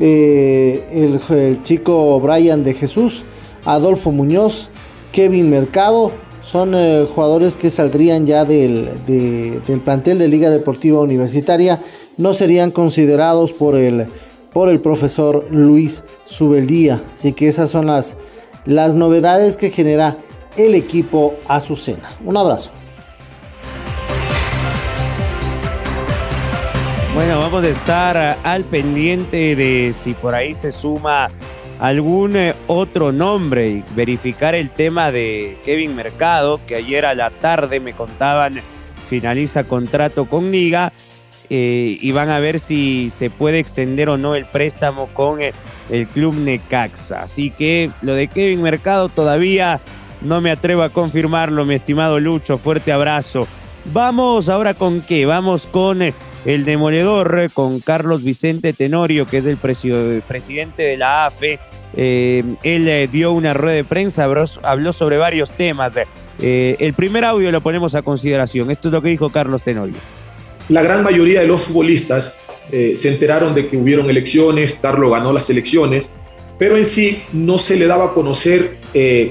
Eh, 0.00 0.84
el, 0.92 1.36
el 1.36 1.62
chico 1.62 2.18
Brian 2.18 2.64
de 2.64 2.74
Jesús. 2.74 3.24
Adolfo 3.64 4.10
Muñoz. 4.10 4.70
Kevin 5.12 5.48
Mercado 5.48 6.10
son 6.42 6.74
eh, 6.74 7.06
jugadores 7.12 7.56
que 7.56 7.70
saldrían 7.70 8.26
ya 8.26 8.44
del, 8.44 8.90
de, 9.06 9.60
del, 9.60 9.80
plantel 9.80 10.18
de 10.18 10.28
Liga 10.28 10.50
Deportiva 10.50 11.00
Universitaria, 11.00 11.78
no 12.16 12.34
serían 12.34 12.70
considerados 12.70 13.52
por 13.52 13.76
el, 13.76 14.06
por 14.52 14.68
el 14.68 14.80
profesor 14.80 15.46
Luis 15.50 16.04
Subeldía. 16.24 17.00
Así 17.14 17.32
que 17.32 17.48
esas 17.48 17.70
son 17.70 17.86
las, 17.86 18.16
las 18.64 18.94
novedades 18.94 19.56
que 19.56 19.70
genera 19.70 20.16
el 20.56 20.74
equipo 20.74 21.34
Azucena. 21.46 22.10
Un 22.24 22.36
abrazo. 22.36 22.72
Bueno, 27.14 27.40
vamos 27.40 27.64
a 27.64 27.68
estar 27.68 28.38
al 28.44 28.64
pendiente 28.64 29.56
de 29.56 29.92
si 29.92 30.14
por 30.14 30.34
ahí 30.34 30.54
se 30.54 30.72
suma 30.72 31.28
algún 31.80 32.36
eh, 32.36 32.54
otro 32.66 33.10
nombre 33.10 33.68
y 33.68 33.84
verificar 33.96 34.54
el 34.54 34.70
tema 34.70 35.10
de 35.10 35.58
Kevin 35.64 35.96
Mercado, 35.96 36.60
que 36.66 36.76
ayer 36.76 37.06
a 37.06 37.14
la 37.14 37.30
tarde 37.30 37.80
me 37.80 37.94
contaban 37.94 38.60
finaliza 39.08 39.64
contrato 39.64 40.26
con 40.26 40.52
Liga 40.52 40.92
eh, 41.48 41.98
y 42.00 42.12
van 42.12 42.28
a 42.28 42.38
ver 42.38 42.60
si 42.60 43.10
se 43.10 43.28
puede 43.28 43.58
extender 43.58 44.08
o 44.08 44.16
no 44.16 44.36
el 44.36 44.46
préstamo 44.46 45.06
con 45.08 45.40
el, 45.40 45.52
el 45.90 46.06
club 46.06 46.34
Necaxa. 46.34 47.20
Así 47.20 47.50
que 47.50 47.90
lo 48.02 48.14
de 48.14 48.28
Kevin 48.28 48.62
Mercado 48.62 49.08
todavía 49.08 49.80
no 50.20 50.40
me 50.40 50.50
atrevo 50.50 50.82
a 50.82 50.90
confirmarlo, 50.90 51.64
mi 51.64 51.74
estimado 51.74 52.20
Lucho. 52.20 52.58
Fuerte 52.58 52.92
abrazo. 52.92 53.48
Vamos 53.86 54.48
ahora 54.48 54.74
con 54.74 55.00
qué? 55.00 55.24
Vamos 55.24 55.66
con 55.66 56.02
el 56.44 56.64
demoledor, 56.64 57.50
con 57.52 57.80
Carlos 57.80 58.22
Vicente 58.22 58.72
Tenorio, 58.72 59.26
que 59.26 59.38
es 59.38 59.46
el 59.46 59.56
presidente 59.56 60.82
de 60.82 60.96
la 60.96 61.26
AFE. 61.26 61.58
Eh, 61.96 62.44
él 62.62 62.88
eh, 62.88 63.08
dio 63.10 63.32
una 63.32 63.52
rueda 63.52 63.76
de 63.76 63.84
prensa, 63.84 64.24
habló, 64.24 64.44
habló 64.62 64.92
sobre 64.92 65.16
varios 65.18 65.52
temas. 65.52 65.92
Eh, 66.40 66.76
el 66.78 66.94
primer 66.94 67.24
audio 67.24 67.50
lo 67.50 67.60
ponemos 67.60 67.94
a 67.94 68.02
consideración. 68.02 68.70
Esto 68.70 68.88
es 68.88 68.92
lo 68.92 69.02
que 69.02 69.08
dijo 69.08 69.28
Carlos 69.28 69.62
Tenorio. 69.62 69.96
La 70.68 70.82
gran 70.82 71.02
mayoría 71.02 71.40
de 71.40 71.46
los 71.46 71.64
futbolistas 71.64 72.38
se 72.70 73.08
enteraron 73.08 73.52
de 73.52 73.66
que 73.66 73.76
hubieron 73.76 74.08
elecciones, 74.08 74.74
Carlos 74.80 75.10
ganó 75.10 75.32
las 75.32 75.50
elecciones, 75.50 76.14
pero 76.56 76.76
en 76.76 76.86
sí 76.86 77.20
no 77.32 77.58
se 77.58 77.76
le 77.76 77.88
daba 77.88 78.04
a 78.04 78.14
conocer 78.14 78.78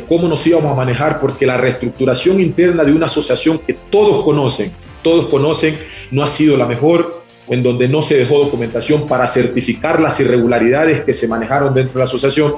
cómo 0.10 0.28
nos 0.28 0.46
íbamos 0.46 0.74
a 0.74 0.76
manejar 0.76 1.22
porque 1.22 1.46
la 1.46 1.56
reestructuración 1.56 2.42
interna 2.42 2.84
de 2.84 2.92
una 2.92 3.06
asociación 3.06 3.60
que 3.60 3.78
todos 3.90 4.26
conocen, 4.26 4.74
todos 5.02 5.28
conocen, 5.28 5.80
no 6.12 6.24
ha 6.24 6.28
sido 6.28 6.58
la 6.58 6.66
mejor, 6.66 7.24
en 7.50 7.64
donde 7.64 7.88
no 7.88 8.02
se 8.02 8.18
dejó 8.18 8.40
documentación 8.40 9.08
para 9.08 9.28
certificar 9.28 10.00
las 10.00 10.20
irregularidades 10.20 11.04
que 11.04 11.14
se 11.14 11.28
manejaron 11.28 11.74
dentro 11.74 11.94
de 11.94 12.00
la 12.00 12.06
asociación, 12.06 12.54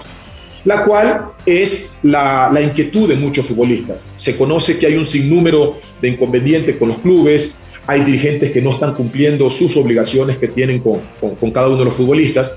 la 0.66 0.84
cual 0.84 1.32
es 1.46 2.00
la, 2.04 2.52
inquietud 2.62 3.08
de 3.08 3.16
muchos 3.16 3.46
futbolistas. 3.46 4.06
Se 4.18 4.38
conoce 4.38 4.78
que 4.78 4.88
hay 4.88 4.96
un 4.96 5.06
sinnúmero 5.06 5.80
de 6.02 6.10
inconvenientes 6.10 6.78
con 6.78 6.90
los 6.90 7.00
clubes, 7.00 7.60
hay 7.88 8.04
dirigentes 8.04 8.52
que 8.52 8.62
no 8.62 8.72
están 8.72 8.94
cumpliendo 8.94 9.50
sus 9.50 9.76
obligaciones 9.78 10.38
que 10.38 10.48
tienen 10.48 10.80
con, 10.80 11.02
con, 11.20 11.36
con 11.36 11.52
cada 11.52 11.68
uno 11.68 11.78
de 11.78 11.86
los 11.86 11.96
futbolistas. 11.96 12.52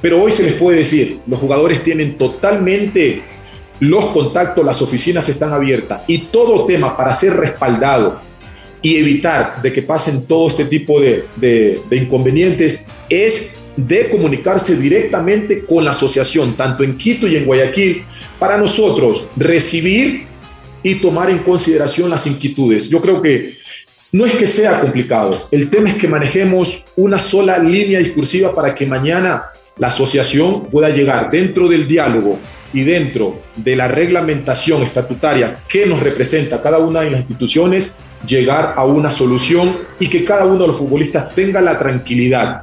Pero 0.00 0.22
hoy 0.22 0.30
se 0.30 0.44
les 0.44 0.54
puede 0.54 0.78
decir, 0.78 1.20
los 1.26 1.40
jugadores 1.40 1.82
tienen 1.82 2.16
totalmente 2.16 3.22
los 3.80 4.06
contactos, 4.06 4.64
las 4.64 4.80
oficinas 4.82 5.28
están 5.28 5.52
abiertas 5.52 6.02
y 6.06 6.18
todo 6.18 6.66
tema 6.66 6.96
para 6.96 7.12
ser 7.12 7.32
respaldado 7.32 8.20
y 8.82 8.96
evitar 8.96 9.62
de 9.62 9.72
que 9.72 9.82
pasen 9.82 10.26
todo 10.26 10.48
este 10.48 10.64
tipo 10.64 11.00
de, 11.00 11.24
de, 11.36 11.80
de 11.88 11.96
inconvenientes 11.96 12.88
es 13.08 13.60
de 13.76 14.10
comunicarse 14.10 14.76
directamente 14.76 15.64
con 15.64 15.84
la 15.84 15.92
asociación, 15.92 16.56
tanto 16.56 16.82
en 16.82 16.98
Quito 16.98 17.26
y 17.26 17.36
en 17.36 17.46
Guayaquil, 17.46 18.04
para 18.38 18.58
nosotros 18.58 19.28
recibir 19.36 20.24
y 20.82 20.96
tomar 20.96 21.30
en 21.30 21.38
consideración 21.38 22.10
las 22.10 22.26
inquietudes. 22.26 22.90
Yo 22.90 23.00
creo 23.00 23.22
que 23.22 23.56
no 24.10 24.26
es 24.26 24.32
que 24.34 24.46
sea 24.46 24.80
complicado, 24.80 25.48
el 25.50 25.70
tema 25.70 25.88
es 25.88 25.94
que 25.94 26.06
manejemos 26.06 26.88
una 26.96 27.18
sola 27.18 27.58
línea 27.58 27.98
discursiva 27.98 28.54
para 28.54 28.74
que 28.74 28.86
mañana 28.86 29.44
la 29.78 29.86
asociación 29.88 30.66
pueda 30.66 30.90
llegar 30.90 31.30
dentro 31.30 31.66
del 31.66 31.88
diálogo 31.88 32.38
y 32.74 32.82
dentro 32.82 33.40
de 33.56 33.74
la 33.74 33.88
reglamentación 33.88 34.82
estatutaria 34.82 35.62
que 35.66 35.86
nos 35.86 36.00
representa 36.00 36.60
cada 36.60 36.78
una 36.78 37.00
de 37.00 37.10
las 37.10 37.20
instituciones, 37.20 38.00
llegar 38.26 38.74
a 38.76 38.84
una 38.84 39.10
solución 39.10 39.76
y 39.98 40.08
que 40.08 40.24
cada 40.24 40.44
uno 40.44 40.58
de 40.58 40.68
los 40.68 40.78
futbolistas 40.78 41.34
tenga 41.34 41.60
la 41.60 41.78
tranquilidad. 41.78 42.62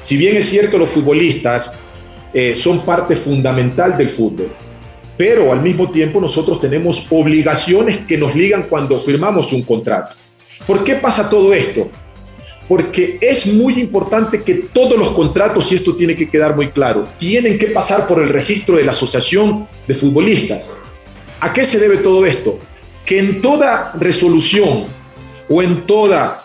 Si 0.00 0.16
bien 0.16 0.36
es 0.36 0.48
cierto, 0.48 0.78
los 0.78 0.90
futbolistas 0.90 1.78
eh, 2.32 2.54
son 2.54 2.80
parte 2.84 3.16
fundamental 3.16 3.96
del 3.96 4.10
fútbol, 4.10 4.52
pero 5.16 5.52
al 5.52 5.62
mismo 5.62 5.90
tiempo 5.90 6.20
nosotros 6.20 6.60
tenemos 6.60 7.06
obligaciones 7.10 7.98
que 8.06 8.18
nos 8.18 8.34
ligan 8.34 8.64
cuando 8.64 9.00
firmamos 9.00 9.52
un 9.52 9.62
contrato. 9.62 10.14
¿Por 10.66 10.84
qué 10.84 10.96
pasa 10.96 11.28
todo 11.30 11.52
esto? 11.54 11.90
porque 12.68 13.18
es 13.20 13.46
muy 13.46 13.74
importante 13.74 14.42
que 14.42 14.54
todos 14.72 14.98
los 14.98 15.10
contratos, 15.10 15.70
y 15.70 15.76
esto 15.76 15.94
tiene 15.94 16.16
que 16.16 16.28
quedar 16.28 16.56
muy 16.56 16.70
claro, 16.70 17.04
tienen 17.16 17.58
que 17.58 17.68
pasar 17.68 18.06
por 18.06 18.20
el 18.20 18.28
registro 18.28 18.76
de 18.76 18.84
la 18.84 18.92
Asociación 18.92 19.68
de 19.86 19.94
Futbolistas. 19.94 20.74
¿A 21.40 21.52
qué 21.52 21.64
se 21.64 21.78
debe 21.78 21.98
todo 21.98 22.26
esto? 22.26 22.58
Que 23.04 23.20
en 23.20 23.40
toda 23.40 23.92
resolución 23.98 24.86
o 25.48 25.62
en 25.62 25.86
toda 25.86 26.42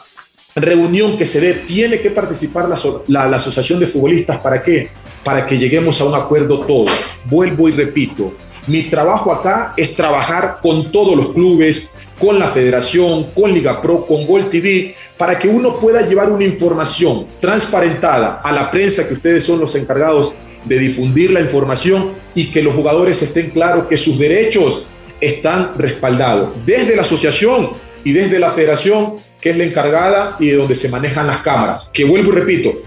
reunión 0.55 1.17
que 1.17 1.25
se 1.25 1.39
dé, 1.39 1.53
tiene 1.53 2.01
que 2.01 2.11
participar 2.11 2.67
la, 2.67 3.27
la, 3.27 3.37
Asociación 3.37 3.79
de 3.79 3.87
Futbolistas. 3.87 4.39
¿Para 4.39 4.61
qué? 4.61 4.89
Para 5.23 5.45
que 5.45 5.57
lleguemos 5.57 6.01
a 6.01 6.05
un 6.05 6.15
acuerdo 6.15 6.61
todos. 6.61 6.91
Vuelvo 7.25 7.69
y 7.69 7.71
repito, 7.71 8.33
mi 8.67 8.83
trabajo 8.83 9.31
acá 9.31 9.73
es 9.77 9.95
trabajar 9.95 10.59
con 10.61 10.91
todos 10.91 11.15
los 11.15 11.33
clubes, 11.33 11.91
con 12.19 12.37
la 12.37 12.47
federación, 12.47 13.27
con 13.31 13.51
Liga 13.51 13.81
Pro, 13.81 14.05
con 14.05 14.27
Gol 14.27 14.49
TV, 14.49 14.95
para 15.17 15.39
que 15.39 15.47
uno 15.47 15.79
pueda 15.79 16.01
llevar 16.07 16.31
una 16.31 16.43
información 16.43 17.25
transparentada 17.39 18.41
a 18.43 18.51
la 18.51 18.69
prensa, 18.69 19.07
que 19.07 19.15
ustedes 19.15 19.43
son 19.43 19.59
los 19.59 19.75
encargados 19.75 20.35
de 20.65 20.77
difundir 20.77 21.31
la 21.31 21.41
información 21.41 22.13
y 22.35 22.51
que 22.51 22.61
los 22.61 22.75
jugadores 22.75 23.21
estén 23.23 23.49
claros 23.49 23.87
que 23.87 23.97
sus 23.97 24.19
derechos 24.19 24.85
están 25.19 25.73
respaldados 25.77 26.51
desde 26.65 26.95
la 26.95 27.01
asociación 27.01 27.71
y 28.03 28.13
desde 28.13 28.39
la 28.39 28.51
federación, 28.51 29.17
que 29.39 29.51
es 29.51 29.57
la 29.57 29.63
encargada 29.63 30.37
y 30.39 30.49
de 30.49 30.55
donde 30.55 30.75
se 30.75 30.89
manejan 30.89 31.27
las 31.27 31.41
cámaras. 31.41 31.89
Que 31.93 32.03
vuelvo 32.03 32.31
y 32.31 32.35
repito, 32.35 32.81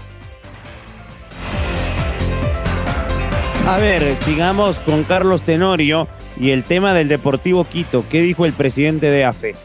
A 3.67 3.79
ver, 3.79 4.15
sigamos 4.23 4.79
con 4.79 5.03
Carlos 5.05 5.41
Tenorio 5.41 6.07
y 6.39 6.51
el 6.51 6.63
tema 6.63 6.93
del 6.93 7.07
Deportivo 7.07 7.65
Quito. 7.65 8.05
¿Qué 8.11 8.21
dijo 8.21 8.45
el 8.45 8.53
presidente 8.53 9.09
de 9.09 9.25
AFE? 9.25 9.55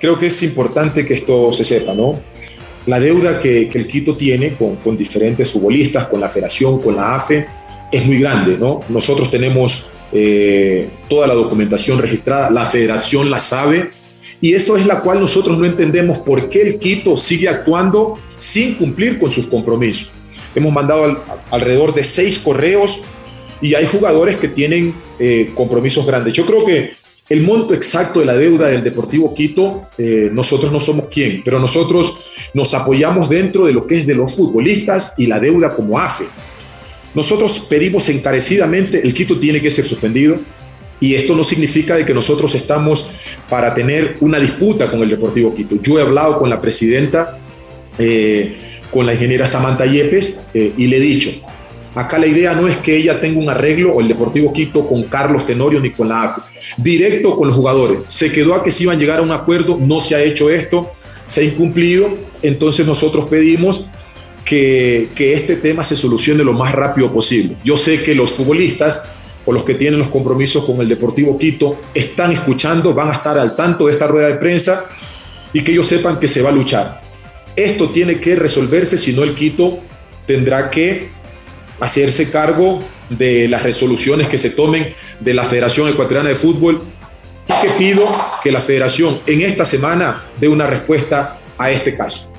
Creo 0.00 0.18
que 0.18 0.26
es 0.26 0.42
importante 0.42 1.06
que 1.06 1.14
esto 1.14 1.52
se 1.52 1.62
sepa, 1.62 1.94
¿no? 1.94 2.20
La 2.86 2.98
deuda 2.98 3.38
que, 3.38 3.68
que 3.68 3.78
el 3.78 3.86
Quito 3.86 4.16
tiene 4.16 4.54
con, 4.54 4.76
con, 4.76 4.96
diferentes 4.96 5.52
futbolistas, 5.52 6.08
con 6.08 6.20
la 6.20 6.28
federación, 6.28 6.80
con 6.80 6.96
la 6.96 7.14
AFE, 7.14 7.46
es 7.92 8.04
muy 8.04 8.18
grande, 8.18 8.58
¿no? 8.58 8.80
Nosotros 8.88 9.30
tenemos 9.30 9.90
eh, 10.12 10.88
toda 11.08 11.28
la 11.28 11.34
documentación 11.34 11.98
registrada, 11.98 12.50
la 12.50 12.66
federación 12.66 13.30
la 13.30 13.40
sabe, 13.40 13.90
y 14.40 14.54
eso 14.54 14.76
es 14.76 14.86
la 14.86 15.00
cual 15.00 15.20
nosotros 15.20 15.58
no 15.58 15.64
entendemos 15.64 16.18
por 16.18 16.48
qué 16.48 16.62
el 16.62 16.78
Quito 16.78 17.16
sigue 17.16 17.48
actuando 17.48 18.18
sin 18.38 18.74
cumplir 18.74 19.18
con 19.18 19.30
sus 19.30 19.46
compromisos. 19.46 20.10
Hemos 20.54 20.72
mandado 20.72 21.04
al, 21.04 21.22
alrededor 21.50 21.94
de 21.94 22.04
seis 22.04 22.38
correos 22.38 23.02
y 23.60 23.74
hay 23.74 23.86
jugadores 23.86 24.36
que 24.36 24.48
tienen 24.48 24.94
eh, 25.18 25.50
compromisos 25.54 26.06
grandes. 26.06 26.34
Yo 26.34 26.44
creo 26.44 26.64
que 26.64 26.92
el 27.28 27.40
monto 27.40 27.72
exacto 27.72 28.20
de 28.20 28.26
la 28.26 28.34
deuda 28.34 28.68
del 28.68 28.84
Deportivo 28.84 29.34
Quito, 29.34 29.88
eh, 29.96 30.28
nosotros 30.30 30.70
no 30.70 30.80
somos 30.80 31.08
quien, 31.08 31.42
pero 31.42 31.58
nosotros 31.58 32.26
nos 32.52 32.74
apoyamos 32.74 33.30
dentro 33.30 33.64
de 33.64 33.72
lo 33.72 33.86
que 33.86 33.96
es 33.96 34.06
de 34.06 34.14
los 34.14 34.34
futbolistas 34.34 35.14
y 35.16 35.26
la 35.26 35.40
deuda 35.40 35.74
como 35.74 35.98
AFE. 35.98 36.26
Nosotros 37.14 37.66
pedimos 37.70 38.08
encarecidamente, 38.10 39.00
el 39.02 39.14
Quito 39.14 39.38
tiene 39.40 39.62
que 39.62 39.70
ser 39.70 39.86
suspendido, 39.86 40.36
y 41.00 41.14
esto 41.14 41.34
no 41.34 41.44
significa 41.44 41.96
de 41.96 42.06
que 42.06 42.14
nosotros 42.14 42.54
estamos 42.54 43.10
para 43.48 43.74
tener 43.74 44.16
una 44.20 44.38
disputa 44.38 44.86
con 44.86 45.02
el 45.02 45.10
Deportivo 45.10 45.54
Quito. 45.54 45.76
Yo 45.82 45.98
he 45.98 46.02
hablado 46.02 46.38
con 46.38 46.48
la 46.48 46.60
presidenta, 46.60 47.38
eh, 47.98 48.56
con 48.90 49.06
la 49.06 49.12
ingeniera 49.12 49.46
Samantha 49.46 49.86
Yepes, 49.86 50.40
eh, 50.54 50.72
y 50.76 50.86
le 50.86 50.96
he 50.96 51.00
dicho, 51.00 51.30
acá 51.94 52.18
la 52.18 52.26
idea 52.26 52.54
no 52.54 52.68
es 52.68 52.76
que 52.78 52.96
ella 52.96 53.20
tenga 53.20 53.40
un 53.40 53.48
arreglo 53.48 53.92
o 53.92 54.00
el 54.00 54.08
Deportivo 54.08 54.52
Quito 54.52 54.86
con 54.86 55.02
Carlos 55.04 55.46
Tenorio 55.46 55.80
ni 55.80 55.90
con 55.90 56.08
la 56.08 56.34
directo 56.76 57.36
con 57.36 57.48
los 57.48 57.56
jugadores. 57.56 57.98
Se 58.06 58.32
quedó 58.32 58.54
a 58.54 58.64
que 58.64 58.70
se 58.70 58.84
iban 58.84 58.96
a 58.96 58.98
llegar 58.98 59.18
a 59.18 59.22
un 59.22 59.32
acuerdo, 59.32 59.78
no 59.80 60.00
se 60.00 60.14
ha 60.14 60.22
hecho 60.22 60.48
esto, 60.50 60.90
se 61.26 61.42
ha 61.42 61.44
incumplido, 61.44 62.16
entonces 62.42 62.86
nosotros 62.86 63.28
pedimos 63.28 63.90
que, 64.44 65.08
que 65.14 65.32
este 65.32 65.56
tema 65.56 65.82
se 65.84 65.96
solucione 65.96 66.44
lo 66.44 66.52
más 66.52 66.72
rápido 66.72 67.12
posible. 67.12 67.56
Yo 67.64 67.76
sé 67.76 68.02
que 68.02 68.14
los 68.14 68.32
futbolistas 68.32 69.08
o 69.46 69.52
los 69.52 69.64
que 69.64 69.74
tienen 69.74 69.98
los 69.98 70.08
compromisos 70.08 70.64
con 70.64 70.80
el 70.80 70.88
Deportivo 70.88 71.38
Quito 71.38 71.78
están 71.94 72.32
escuchando, 72.32 72.94
van 72.94 73.10
a 73.10 73.12
estar 73.12 73.38
al 73.38 73.54
tanto 73.54 73.86
de 73.86 73.92
esta 73.92 74.06
rueda 74.06 74.28
de 74.28 74.34
prensa 74.34 74.86
y 75.52 75.62
que 75.62 75.72
ellos 75.72 75.86
sepan 75.86 76.18
que 76.18 76.28
se 76.28 76.42
va 76.42 76.50
a 76.50 76.52
luchar. 76.52 77.00
Esto 77.56 77.90
tiene 77.90 78.20
que 78.20 78.34
resolverse, 78.36 78.98
si 78.98 79.12
no 79.12 79.22
el 79.22 79.34
Quito 79.34 79.78
tendrá 80.26 80.70
que 80.70 81.08
hacerse 81.80 82.30
cargo 82.30 82.82
de 83.10 83.48
las 83.48 83.62
resoluciones 83.62 84.28
que 84.28 84.38
se 84.38 84.50
tomen 84.50 84.94
de 85.20 85.34
la 85.34 85.44
Federación 85.44 85.88
Ecuatoriana 85.88 86.30
de 86.30 86.34
Fútbol 86.34 86.82
y 87.48 87.66
que 87.66 87.72
pido 87.74 88.04
que 88.42 88.50
la 88.50 88.60
Federación 88.60 89.20
en 89.26 89.42
esta 89.42 89.64
semana 89.64 90.30
dé 90.40 90.48
una 90.48 90.66
respuesta 90.66 91.38
a 91.58 91.70
este 91.70 91.94
caso. 91.94 92.33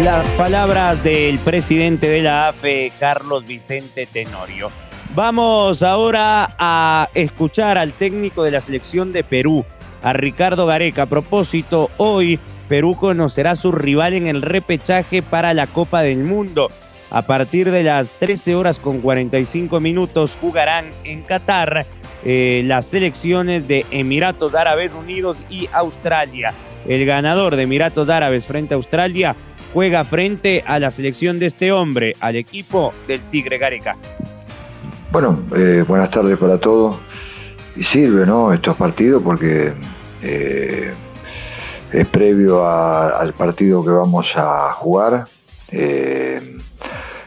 Las 0.00 0.24
palabras 0.32 1.04
del 1.04 1.38
presidente 1.38 2.08
de 2.08 2.22
la 2.22 2.48
AFE, 2.48 2.90
Carlos 2.98 3.46
Vicente 3.46 4.06
Tenorio. 4.06 4.70
Vamos 5.14 5.82
ahora 5.82 6.56
a 6.58 7.10
escuchar 7.12 7.76
al 7.76 7.92
técnico 7.92 8.42
de 8.42 8.52
la 8.52 8.62
selección 8.62 9.12
de 9.12 9.22
Perú, 9.22 9.66
a 10.02 10.14
Ricardo 10.14 10.64
Gareca. 10.64 11.02
A 11.02 11.06
propósito, 11.06 11.90
hoy 11.98 12.40
Perú 12.70 12.96
conocerá 12.98 13.50
a 13.50 13.56
su 13.56 13.70
rival 13.70 14.14
en 14.14 14.28
el 14.28 14.40
repechaje 14.40 15.20
para 15.20 15.52
la 15.52 15.66
Copa 15.66 16.00
del 16.00 16.24
Mundo. 16.24 16.68
A 17.10 17.20
partir 17.20 17.70
de 17.70 17.82
las 17.82 18.12
13 18.12 18.54
horas 18.54 18.78
con 18.78 19.00
45 19.00 19.78
minutos 19.78 20.38
jugarán 20.40 20.86
en 21.04 21.20
Qatar 21.20 21.84
eh, 22.24 22.62
las 22.64 22.86
selecciones 22.86 23.68
de 23.68 23.84
Emiratos 23.90 24.54
Árabes 24.54 24.90
Unidos 24.94 25.36
y 25.50 25.68
Australia. 25.70 26.54
El 26.88 27.04
ganador 27.04 27.56
de 27.56 27.64
Emiratos 27.64 28.08
Árabes 28.08 28.46
frente 28.46 28.72
a 28.72 28.76
Australia 28.78 29.36
juega 29.72 30.04
frente 30.04 30.62
a 30.66 30.78
la 30.78 30.90
selección 30.90 31.38
de 31.38 31.46
este 31.46 31.72
hombre, 31.72 32.14
al 32.20 32.36
equipo 32.36 32.92
del 33.06 33.20
Tigre 33.22 33.58
Gareca. 33.58 33.96
Bueno, 35.10 35.42
eh, 35.56 35.84
buenas 35.86 36.10
tardes 36.10 36.38
para 36.38 36.58
todos. 36.58 36.96
Y 37.76 37.82
sirve, 37.82 38.26
¿no? 38.26 38.52
Estos 38.52 38.76
partidos 38.76 39.22
porque 39.22 39.72
eh, 40.22 40.92
es 41.90 42.06
previo 42.06 42.66
al 42.66 43.32
partido 43.32 43.84
que 43.84 43.90
vamos 43.90 44.32
a 44.36 44.72
jugar. 44.72 45.24
Eh, 45.70 46.58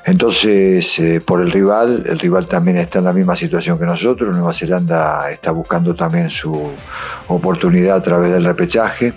entonces, 0.05 1.01
por 1.25 1.41
el 1.41 1.51
rival, 1.51 2.05
el 2.07 2.19
rival 2.19 2.47
también 2.47 2.77
está 2.77 2.99
en 2.99 3.05
la 3.05 3.13
misma 3.13 3.35
situación 3.35 3.79
que 3.79 3.85
nosotros. 3.85 4.35
Nueva 4.35 4.53
Zelanda 4.53 5.31
está 5.31 5.49
buscando 5.49 5.95
también 5.95 6.29
su 6.29 6.71
oportunidad 7.27 7.97
a 7.97 8.03
través 8.03 8.31
del 8.31 8.45
repechaje. 8.45 9.15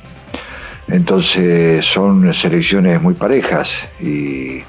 Entonces 0.89 1.85
son 1.85 2.33
selecciones 2.33 3.01
muy 3.01 3.15
parejas 3.15 3.71
y, 4.01 4.63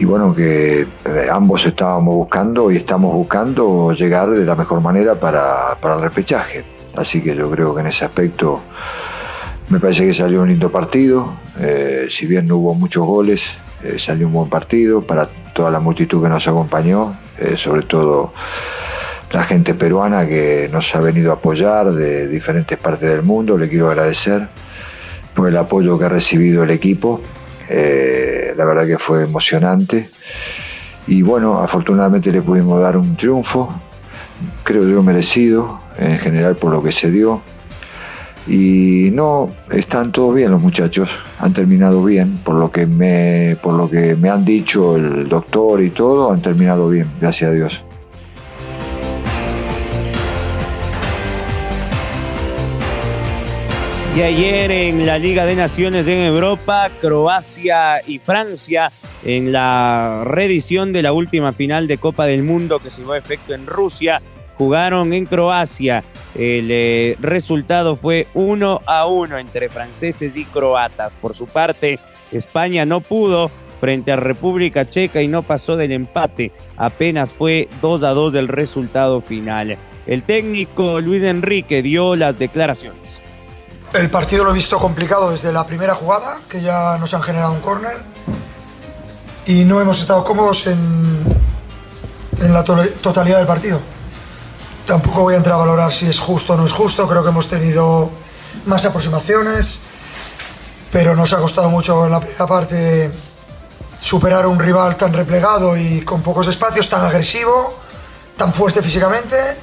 bueno, 0.00 0.32
que 0.32 0.82
eh, 0.82 1.28
ambos 1.30 1.66
estábamos 1.66 2.14
buscando 2.14 2.70
y 2.70 2.76
estamos 2.76 3.12
buscando 3.12 3.92
llegar 3.92 4.30
de 4.30 4.44
la 4.44 4.54
mejor 4.54 4.80
manera 4.80 5.16
para, 5.16 5.76
para, 5.80 5.96
el 5.96 6.02
repechaje. 6.02 6.64
Así 6.94 7.20
que 7.20 7.34
yo 7.34 7.50
creo 7.50 7.74
que 7.74 7.80
en 7.80 7.88
ese 7.88 8.04
aspecto 8.04 8.60
me 9.70 9.80
parece 9.80 10.06
que 10.06 10.14
salió 10.14 10.42
un 10.42 10.48
lindo 10.48 10.70
partido, 10.70 11.34
eh, 11.58 12.06
si 12.10 12.26
bien 12.26 12.46
no 12.46 12.56
hubo 12.56 12.74
muchos 12.74 13.04
goles, 13.04 13.44
eh, 13.82 13.98
salió 13.98 14.28
un 14.28 14.32
buen 14.32 14.48
partido 14.48 15.02
para 15.02 15.28
toda 15.52 15.70
la 15.70 15.80
multitud 15.80 16.22
que 16.22 16.28
nos 16.28 16.46
acompañó, 16.46 17.16
sobre 17.56 17.82
todo 17.82 18.32
la 19.32 19.42
gente 19.44 19.74
peruana 19.74 20.26
que 20.26 20.68
nos 20.72 20.92
ha 20.94 21.00
venido 21.00 21.30
a 21.30 21.34
apoyar 21.34 21.92
de 21.92 22.26
diferentes 22.28 22.78
partes 22.78 23.08
del 23.08 23.22
mundo, 23.22 23.58
le 23.58 23.68
quiero 23.68 23.90
agradecer 23.90 24.48
por 25.38 25.46
el 25.46 25.56
apoyo 25.56 25.96
que 25.96 26.04
ha 26.04 26.08
recibido 26.08 26.64
el 26.64 26.70
equipo. 26.70 27.20
Eh, 27.68 28.54
la 28.56 28.64
verdad 28.64 28.88
que 28.88 28.98
fue 28.98 29.22
emocionante. 29.22 30.08
Y 31.06 31.22
bueno, 31.22 31.60
afortunadamente 31.60 32.32
le 32.32 32.42
pudimos 32.42 32.82
dar 32.82 32.96
un 32.96 33.14
triunfo, 33.14 33.72
creo 34.64 34.82
yo 34.88 35.00
merecido, 35.00 35.80
en 35.96 36.18
general 36.18 36.56
por 36.56 36.72
lo 36.72 36.82
que 36.82 36.90
se 36.90 37.12
dio. 37.12 37.40
Y 38.48 39.10
no, 39.12 39.48
están 39.70 40.10
todos 40.10 40.34
bien 40.34 40.50
los 40.50 40.60
muchachos, 40.60 41.08
han 41.38 41.52
terminado 41.52 42.02
bien, 42.02 42.38
por 42.38 42.56
lo 42.56 42.72
que 42.72 42.86
me, 42.86 43.56
por 43.62 43.74
lo 43.74 43.88
que 43.88 44.16
me 44.16 44.30
han 44.30 44.44
dicho 44.44 44.96
el 44.96 45.28
doctor 45.28 45.80
y 45.80 45.90
todo, 45.90 46.32
han 46.32 46.42
terminado 46.42 46.88
bien, 46.88 47.06
gracias 47.20 47.50
a 47.50 47.52
Dios. 47.52 47.87
Y 54.18 54.22
ayer 54.22 54.72
en 54.72 55.06
la 55.06 55.16
Liga 55.16 55.46
de 55.46 55.54
Naciones 55.54 56.08
en 56.08 56.18
Europa, 56.24 56.90
Croacia 57.00 58.02
y 58.04 58.18
Francia, 58.18 58.90
en 59.22 59.52
la 59.52 60.24
reedición 60.26 60.92
de 60.92 61.02
la 61.02 61.12
última 61.12 61.52
final 61.52 61.86
de 61.86 61.98
Copa 61.98 62.26
del 62.26 62.42
Mundo 62.42 62.80
que 62.80 62.90
se 62.90 63.02
llevó 63.02 63.12
a 63.12 63.18
efecto 63.18 63.54
en 63.54 63.68
Rusia, 63.68 64.20
jugaron 64.56 65.12
en 65.12 65.24
Croacia. 65.24 66.02
El 66.34 66.66
eh, 66.68 67.16
resultado 67.20 67.94
fue 67.94 68.26
uno 68.34 68.80
a 68.86 69.06
uno 69.06 69.38
entre 69.38 69.68
franceses 69.68 70.36
y 70.36 70.44
croatas. 70.46 71.14
Por 71.14 71.36
su 71.36 71.46
parte, 71.46 72.00
España 72.32 72.84
no 72.84 73.00
pudo 73.00 73.52
frente 73.80 74.10
a 74.10 74.16
República 74.16 74.90
Checa 74.90 75.22
y 75.22 75.28
no 75.28 75.44
pasó 75.44 75.76
del 75.76 75.92
empate. 75.92 76.50
Apenas 76.76 77.32
fue 77.32 77.68
2 77.82 78.02
a 78.02 78.10
2 78.10 78.32
del 78.32 78.48
resultado 78.48 79.20
final. 79.20 79.78
El 80.08 80.24
técnico 80.24 81.00
Luis 81.00 81.22
Enrique 81.22 81.82
dio 81.82 82.16
las 82.16 82.36
declaraciones. 82.36 83.22
El 83.94 84.10
partido 84.10 84.44
lo 84.44 84.50
he 84.50 84.54
visto 84.54 84.78
complicado 84.78 85.30
desde 85.30 85.50
la 85.50 85.64
primera 85.66 85.94
jugada, 85.94 86.38
que 86.48 86.60
ya 86.60 86.98
nos 86.98 87.14
han 87.14 87.22
generado 87.22 87.52
un 87.52 87.60
córner. 87.60 87.96
Y 89.46 89.64
no 89.64 89.80
hemos 89.80 90.00
estado 90.00 90.22
cómodos 90.24 90.66
en, 90.66 91.24
en 92.38 92.52
la 92.52 92.64
to 92.64 92.76
totalidad 93.00 93.38
del 93.38 93.46
partido. 93.46 93.80
Tampoco 94.84 95.22
voy 95.22 95.34
a 95.34 95.36
entrar 95.38 95.54
a 95.54 95.58
valorar 95.58 95.92
si 95.92 96.06
es 96.06 96.20
justo 96.20 96.52
o 96.52 96.56
no 96.56 96.66
es 96.66 96.72
justo. 96.72 97.08
Creo 97.08 97.22
que 97.22 97.30
hemos 97.30 97.48
tenido 97.48 98.10
más 98.66 98.84
aproximaciones, 98.84 99.80
pero 100.92 101.16
nos 101.16 101.32
ha 101.32 101.38
costado 101.38 101.70
mucho 101.70 102.04
en 102.04 102.12
la 102.12 102.20
primera 102.20 102.46
parte 102.46 103.10
superar 104.00 104.46
un 104.46 104.58
rival 104.58 104.96
tan 104.96 105.14
replegado 105.14 105.78
y 105.78 106.02
con 106.02 106.20
pocos 106.20 106.46
espacios, 106.46 106.90
tan 106.90 107.04
agresivo, 107.06 107.74
tan 108.36 108.52
fuerte 108.52 108.82
físicamente. 108.82 109.56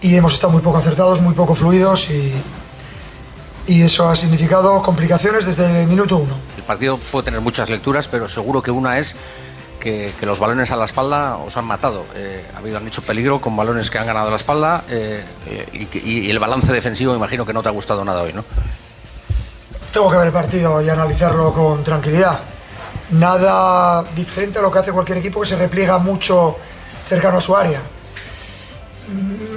Y 0.00 0.16
hemos 0.16 0.34
estado 0.34 0.52
muy 0.52 0.60
poco 0.60 0.78
acertados, 0.78 1.20
muy 1.20 1.34
poco 1.34 1.54
fluidos 1.54 2.10
y, 2.10 2.34
y 3.66 3.82
eso 3.82 4.08
ha 4.08 4.16
significado 4.16 4.82
complicaciones 4.82 5.46
desde 5.46 5.82
el 5.82 5.86
minuto 5.86 6.18
uno. 6.18 6.34
El 6.56 6.62
partido 6.62 6.98
puede 6.98 7.26
tener 7.26 7.40
muchas 7.40 7.70
lecturas, 7.70 8.08
pero 8.08 8.28
seguro 8.28 8.62
que 8.62 8.70
una 8.70 8.98
es 8.98 9.16
que, 9.80 10.14
que 10.18 10.26
los 10.26 10.38
balones 10.38 10.70
a 10.70 10.76
la 10.76 10.84
espalda 10.84 11.36
os 11.36 11.56
han 11.56 11.64
matado. 11.64 12.04
Eh, 12.14 12.44
ha 12.54 12.58
habido, 12.58 12.78
han 12.78 12.86
hecho 12.86 13.02
peligro 13.02 13.40
con 13.40 13.56
balones 13.56 13.90
que 13.90 13.98
han 13.98 14.06
ganado 14.06 14.28
a 14.28 14.30
la 14.30 14.36
espalda 14.36 14.84
eh, 14.88 15.24
y, 15.72 16.30
el 16.30 16.38
balance 16.38 16.72
defensivo 16.72 17.14
imagino 17.14 17.44
que 17.46 17.52
no 17.52 17.62
te 17.62 17.68
ha 17.68 17.72
gustado 17.72 18.04
nada 18.04 18.22
hoy, 18.22 18.32
¿no? 18.32 18.44
Tengo 19.92 20.10
que 20.10 20.16
ver 20.16 20.26
el 20.26 20.32
partido 20.32 20.82
y 20.82 20.88
analizarlo 20.88 21.52
con 21.52 21.84
tranquilidad. 21.84 22.40
Nada 23.10 24.02
diferente 24.14 24.58
a 24.58 24.62
lo 24.62 24.72
que 24.72 24.78
hace 24.78 24.92
cualquier 24.92 25.18
equipo 25.18 25.40
que 25.40 25.46
se 25.46 25.56
repliega 25.56 25.98
mucho 25.98 26.56
cercano 27.06 27.38
a 27.38 27.40
su 27.40 27.56
área. 27.56 27.80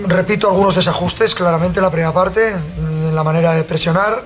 Repito 0.07 0.47
algunos 0.47 0.75
desajustes 0.75 1.35
claramente 1.35 1.79
en 1.79 1.83
la 1.83 1.91
primera 1.91 2.13
parte, 2.13 2.51
en 2.51 3.15
la 3.15 3.23
manera 3.23 3.53
de 3.53 3.63
presionar, 3.63 4.23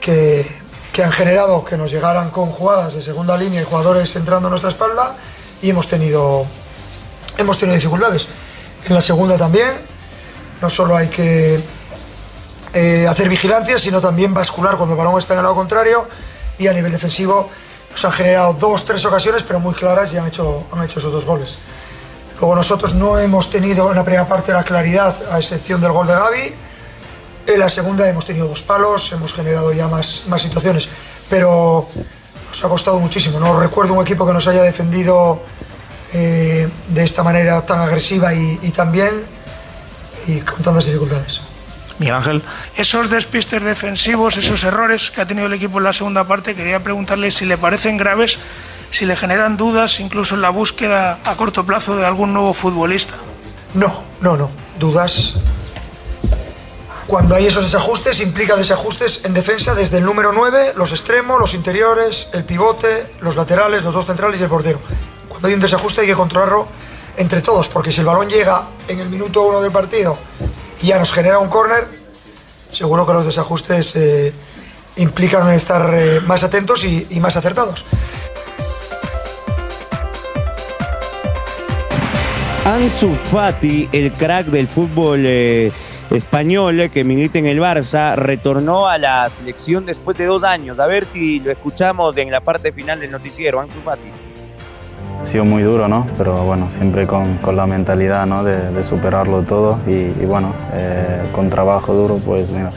que, 0.00 0.46
que 0.92 1.04
han 1.04 1.12
generado 1.12 1.64
que 1.64 1.76
nos 1.76 1.90
llegaran 1.90 2.30
con 2.30 2.46
jugadas 2.46 2.94
de 2.94 3.02
segunda 3.02 3.36
línea 3.36 3.62
y 3.62 3.64
jugadores 3.64 4.14
entrando 4.16 4.48
a 4.48 4.50
nuestra 4.50 4.70
espalda 4.70 5.16
y 5.62 5.70
hemos 5.70 5.88
tenido, 5.88 6.46
hemos 7.36 7.58
tenido 7.58 7.76
dificultades. 7.76 8.28
En 8.86 8.94
la 8.94 9.00
segunda 9.00 9.36
también, 9.36 9.72
no 10.60 10.70
solo 10.70 10.96
hay 10.96 11.08
que 11.08 11.60
eh, 12.74 13.06
hacer 13.08 13.28
vigilancia, 13.28 13.78
sino 13.78 14.00
también 14.00 14.34
bascular 14.34 14.76
cuando 14.76 14.94
el 14.94 14.98
balón 14.98 15.18
está 15.18 15.34
en 15.34 15.40
el 15.40 15.44
lado 15.44 15.54
contrario 15.54 16.08
y 16.58 16.66
a 16.66 16.72
nivel 16.72 16.92
defensivo 16.92 17.48
nos 17.90 18.04
han 18.04 18.12
generado 18.12 18.54
dos, 18.54 18.84
tres 18.84 19.04
ocasiones, 19.04 19.42
pero 19.42 19.60
muy 19.60 19.74
claras 19.74 20.12
y 20.12 20.18
han 20.18 20.26
hecho, 20.28 20.66
han 20.72 20.84
hecho 20.84 20.98
esos 20.98 21.12
dos 21.12 21.24
goles. 21.24 21.58
Luego 22.40 22.54
nosotros 22.54 22.94
no 22.94 23.18
hemos 23.18 23.50
tenido 23.50 23.90
en 23.90 23.96
la 23.96 24.04
primera 24.04 24.26
parte 24.28 24.52
la 24.52 24.62
claridad, 24.62 25.14
a 25.30 25.38
excepción 25.38 25.80
del 25.80 25.92
gol 25.92 26.06
de 26.06 26.14
Gaby. 26.14 26.54
En 27.46 27.58
la 27.58 27.68
segunda 27.68 28.08
hemos 28.08 28.26
tenido 28.26 28.46
dos 28.46 28.62
palos, 28.62 29.10
hemos 29.12 29.32
generado 29.34 29.72
ya 29.72 29.88
más, 29.88 30.24
más 30.28 30.42
situaciones, 30.42 30.88
pero 31.28 31.88
nos 32.48 32.64
ha 32.64 32.68
costado 32.68 32.98
muchísimo. 33.00 33.40
No 33.40 33.58
recuerdo 33.58 33.94
un 33.94 34.02
equipo 34.02 34.26
que 34.26 34.32
nos 34.32 34.46
haya 34.46 34.62
defendido 34.62 35.42
eh, 36.12 36.68
de 36.88 37.04
esta 37.04 37.22
manera 37.22 37.64
tan 37.66 37.80
agresiva 37.80 38.32
y, 38.32 38.58
y 38.62 38.70
tan 38.70 38.92
bien 38.92 39.24
y 40.26 40.40
con 40.40 40.62
tantas 40.62 40.86
dificultades. 40.86 41.40
Miguel 41.98 42.14
Ángel. 42.14 42.42
Esos 42.76 43.10
despistes 43.10 43.62
defensivos, 43.62 44.36
esos 44.36 44.62
errores 44.62 45.10
que 45.10 45.20
ha 45.20 45.26
tenido 45.26 45.46
el 45.46 45.52
equipo 45.54 45.78
en 45.78 45.84
la 45.84 45.92
segunda 45.92 46.24
parte, 46.24 46.54
quería 46.54 46.78
preguntarle 46.80 47.30
si 47.30 47.44
le 47.44 47.58
parecen 47.58 47.96
graves, 47.96 48.38
si 48.90 49.04
le 49.04 49.16
generan 49.16 49.56
dudas, 49.56 50.00
incluso 50.00 50.34
en 50.34 50.42
la 50.42 50.50
búsqueda 50.50 51.18
a 51.24 51.36
corto 51.36 51.64
plazo 51.64 51.96
de 51.96 52.06
algún 52.06 52.32
nuevo 52.32 52.54
futbolista. 52.54 53.14
No, 53.74 54.02
no, 54.20 54.36
no. 54.36 54.50
Dudas. 54.78 55.36
Cuando 57.06 57.34
hay 57.34 57.46
esos 57.46 57.64
desajustes, 57.64 58.20
implica 58.20 58.54
desajustes 58.54 59.24
en 59.24 59.32
defensa 59.32 59.74
desde 59.74 59.96
el 59.96 60.04
número 60.04 60.32
9, 60.32 60.74
los 60.76 60.92
extremos, 60.92 61.40
los 61.40 61.54
interiores, 61.54 62.28
el 62.34 62.44
pivote, 62.44 63.14
los 63.20 63.34
laterales, 63.34 63.82
los 63.82 63.94
dos 63.94 64.04
centrales 64.04 64.38
y 64.40 64.42
el 64.42 64.50
portero. 64.50 64.78
Cuando 65.28 65.48
hay 65.48 65.54
un 65.54 65.60
desajuste 65.60 66.02
hay 66.02 66.06
que 66.06 66.14
controlarlo 66.14 66.68
entre 67.16 67.40
todos, 67.40 67.68
porque 67.68 67.92
si 67.92 68.00
el 68.00 68.06
balón 68.06 68.28
llega 68.28 68.68
en 68.88 69.00
el 69.00 69.08
minuto 69.08 69.42
1 69.42 69.62
del 69.62 69.72
partido 69.72 70.18
y 70.82 70.88
ya 70.88 70.98
nos 70.98 71.12
genera 71.12 71.38
un 71.38 71.48
córner, 71.48 71.88
seguro 72.70 73.06
que 73.06 73.12
los 73.14 73.24
desajustes 73.24 73.96
eh, 73.96 74.32
implican 74.96 75.50
estar 75.52 75.90
eh, 75.94 76.20
más 76.20 76.44
atentos 76.44 76.84
y, 76.84 77.06
y 77.08 77.20
más 77.20 77.36
acertados. 77.36 77.86
Ansu 82.68 83.14
Fati, 83.24 83.88
el 83.92 84.12
crack 84.12 84.48
del 84.48 84.68
fútbol 84.68 85.22
eh, 85.24 85.72
español 86.10 86.78
eh, 86.78 86.90
que 86.90 87.02
milita 87.02 87.38
en 87.38 87.46
el 87.46 87.60
Barça, 87.60 88.14
retornó 88.14 88.86
a 88.86 88.98
la 88.98 89.30
selección 89.30 89.86
después 89.86 90.18
de 90.18 90.26
dos 90.26 90.44
años. 90.44 90.78
A 90.78 90.86
ver 90.86 91.06
si 91.06 91.40
lo 91.40 91.50
escuchamos 91.50 92.14
en 92.18 92.30
la 92.30 92.42
parte 92.42 92.70
final 92.70 93.00
del 93.00 93.10
noticiero. 93.10 93.58
Ansu 93.58 93.80
Fati. 93.80 94.10
Ha 95.18 95.24
sido 95.24 95.46
muy 95.46 95.62
duro, 95.62 95.88
¿no? 95.88 96.06
Pero 96.18 96.44
bueno, 96.44 96.68
siempre 96.68 97.06
con, 97.06 97.38
la 97.56 97.66
mentalidad. 97.66 98.26
De, 98.44 98.82
superarlo 98.82 99.44
todo 99.44 99.78
y, 99.86 100.10
bueno, 100.26 100.54
eh, 100.74 101.22
con 101.32 101.48
trabajo 101.48 101.94
duro, 101.94 102.18
pues 102.18 102.50
mira, 102.50 102.68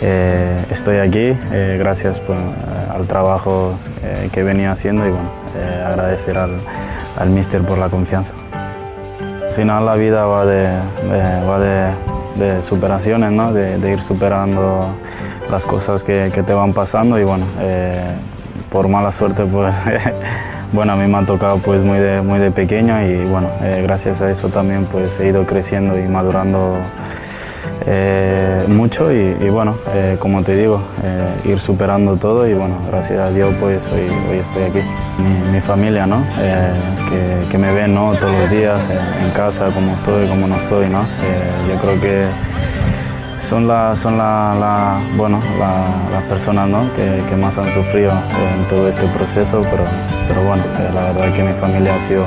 eh, 0.00 0.64
estoy 0.70 0.96
aquí 0.96 1.36
gracias 1.78 2.18
pues, 2.20 2.40
al 2.90 3.06
trabajo 3.06 3.78
que 4.32 4.42
venía 4.42 4.72
haciendo 4.72 5.06
y 5.06 5.10
bueno, 5.10 5.30
agradecer 5.86 6.38
al, 6.38 6.56
al 7.18 7.28
míster 7.28 7.60
por 7.60 7.76
la 7.76 7.90
confianza. 7.90 8.32
Al 9.52 9.56
final 9.56 9.84
la 9.84 9.96
vida 9.96 10.24
va 10.24 10.46
de, 10.46 10.66
va 11.46 11.58
de, 11.60 12.62
superaciones, 12.62 13.32
¿no? 13.32 13.52
De, 13.52 13.92
ir 13.92 14.00
superando 14.00 14.94
las 15.50 15.66
cosas 15.66 16.02
que, 16.02 16.30
que 16.32 16.42
te 16.42 16.54
van 16.54 16.72
pasando 16.72 17.18
y 17.18 17.24
bueno, 17.24 17.44
eh, 17.60 18.14
por 18.70 18.88
mala 18.88 19.12
suerte 19.12 19.44
pues 19.44 19.76
bueno, 20.72 20.94
a 20.94 20.96
mí 20.96 21.06
me 21.06 21.18
ha 21.18 21.26
tocado 21.26 21.58
pues 21.58 21.82
muy 21.82 21.98
de, 21.98 22.22
muy 22.22 22.38
de 22.38 22.50
pequeño 22.50 23.06
y 23.06 23.26
bueno, 23.26 23.50
eh, 23.60 23.82
gracias 23.82 24.22
a 24.22 24.30
eso 24.30 24.48
también 24.48 24.86
pues 24.86 25.20
he 25.20 25.28
ido 25.28 25.44
creciendo 25.44 25.98
y 25.98 26.08
madurando 26.08 26.78
eh, 27.86 28.64
mucho 28.68 29.12
y, 29.12 29.34
bueno, 29.50 29.76
eh, 29.94 30.16
como 30.18 30.42
te 30.42 30.56
digo, 30.56 30.80
eh, 31.04 31.26
ir 31.50 31.60
superando 31.60 32.16
todo 32.16 32.46
y 32.48 32.54
bueno, 32.54 32.76
gracias 32.90 33.18
a 33.20 33.30
Dios 33.30 33.54
pues 33.60 33.88
hoy, 33.88 34.08
estoy 34.38 34.64
aquí. 34.64 34.80
Mi, 35.18 35.52
mi 35.52 35.60
familia, 35.60 36.06
¿no? 36.06 36.24
Que, 37.48 37.58
me 37.58 37.72
ven, 37.72 37.94
¿no? 37.94 38.12
Todos 38.14 38.32
los 38.34 38.50
días 38.50 38.88
en 39.20 39.30
casa, 39.30 39.66
cómo 39.74 39.94
estoy, 39.94 40.26
cómo 40.28 40.46
no 40.48 40.56
estoy, 40.56 40.88
¿no? 40.88 41.04
Yo 41.68 41.78
creo 41.80 42.00
que 42.00 42.26
son, 43.40 43.68
la, 43.68 43.94
son 43.94 44.16
la, 44.18 44.98
bueno, 45.16 45.38
la- 45.58 46.10
las 46.12 46.22
personas 46.24 46.68
¿no? 46.68 46.90
que, 46.96 47.22
que 47.28 47.36
más 47.36 47.58
han 47.58 47.70
sufrido 47.70 48.10
en 48.12 48.66
todo 48.68 48.88
este 48.88 49.06
proceso, 49.08 49.60
pero, 49.70 49.84
pero 50.28 50.42
bueno, 50.44 50.62
la 50.94 51.12
verdad 51.12 51.32
que 51.34 51.42
mi 51.42 51.52
familia 51.52 51.94
ha 51.96 52.00
sido 52.00 52.24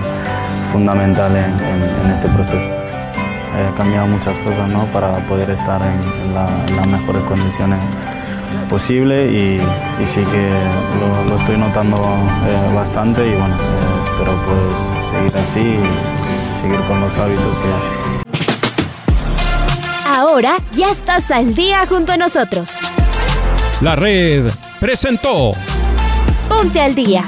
fundamental 0.72 1.32
en, 1.36 1.46
en- 1.66 2.06
en 2.06 2.12
este 2.12 2.28
proceso. 2.30 2.70
He 3.58 3.74
cambiado 3.78 4.08
muchas 4.08 4.38
cosas 4.40 4.70
¿no? 4.70 4.86
para 4.88 5.14
poder 5.28 5.50
estar 5.50 5.82
en, 5.82 6.28
en 6.28 6.34
la- 6.34 6.66
en 6.68 6.76
las 6.76 6.88
mejores 6.88 7.24
condiciones 7.24 7.80
posible 8.70 9.26
y, 9.32 9.62
y 10.04 10.08
sí 10.08 10.22
que 10.24 10.50
lo, 11.00 11.24
lo 11.30 11.36
estoy 11.38 11.58
notando 11.58 11.98
eh, 11.98 12.74
bastante 12.76 13.26
y 13.28 13.32
bueno, 13.32 13.56
eh, 13.56 14.10
espero 14.10 14.34
pues 14.46 15.10
seguir 15.12 15.38
así 15.38 15.60
y 15.60 16.62
seguir 16.62 16.80
con 16.88 17.00
los 17.02 17.18
hábitos 17.18 17.58
que, 17.58 17.66
Ahora 20.08 20.58
ya 20.72 20.90
estás 20.92 21.30
al 21.32 21.54
día 21.56 21.86
junto 21.88 22.14
a 22.14 22.18
nosotros. 22.18 22.70
La 23.82 23.96
red 23.96 24.50
presentó 24.80 25.52
Ponte 26.48 26.80
al 26.82 26.96
día. 26.96 27.24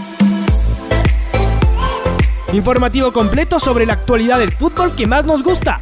Informativo 2.54 3.12
completo 3.12 3.60
sobre 3.60 3.86
la 3.86 3.94
actualidad 3.94 4.40
del 4.40 4.54
fútbol 4.54 4.96
que 4.96 5.06
más 5.06 5.26
nos 5.26 5.44
gusta, 5.44 5.82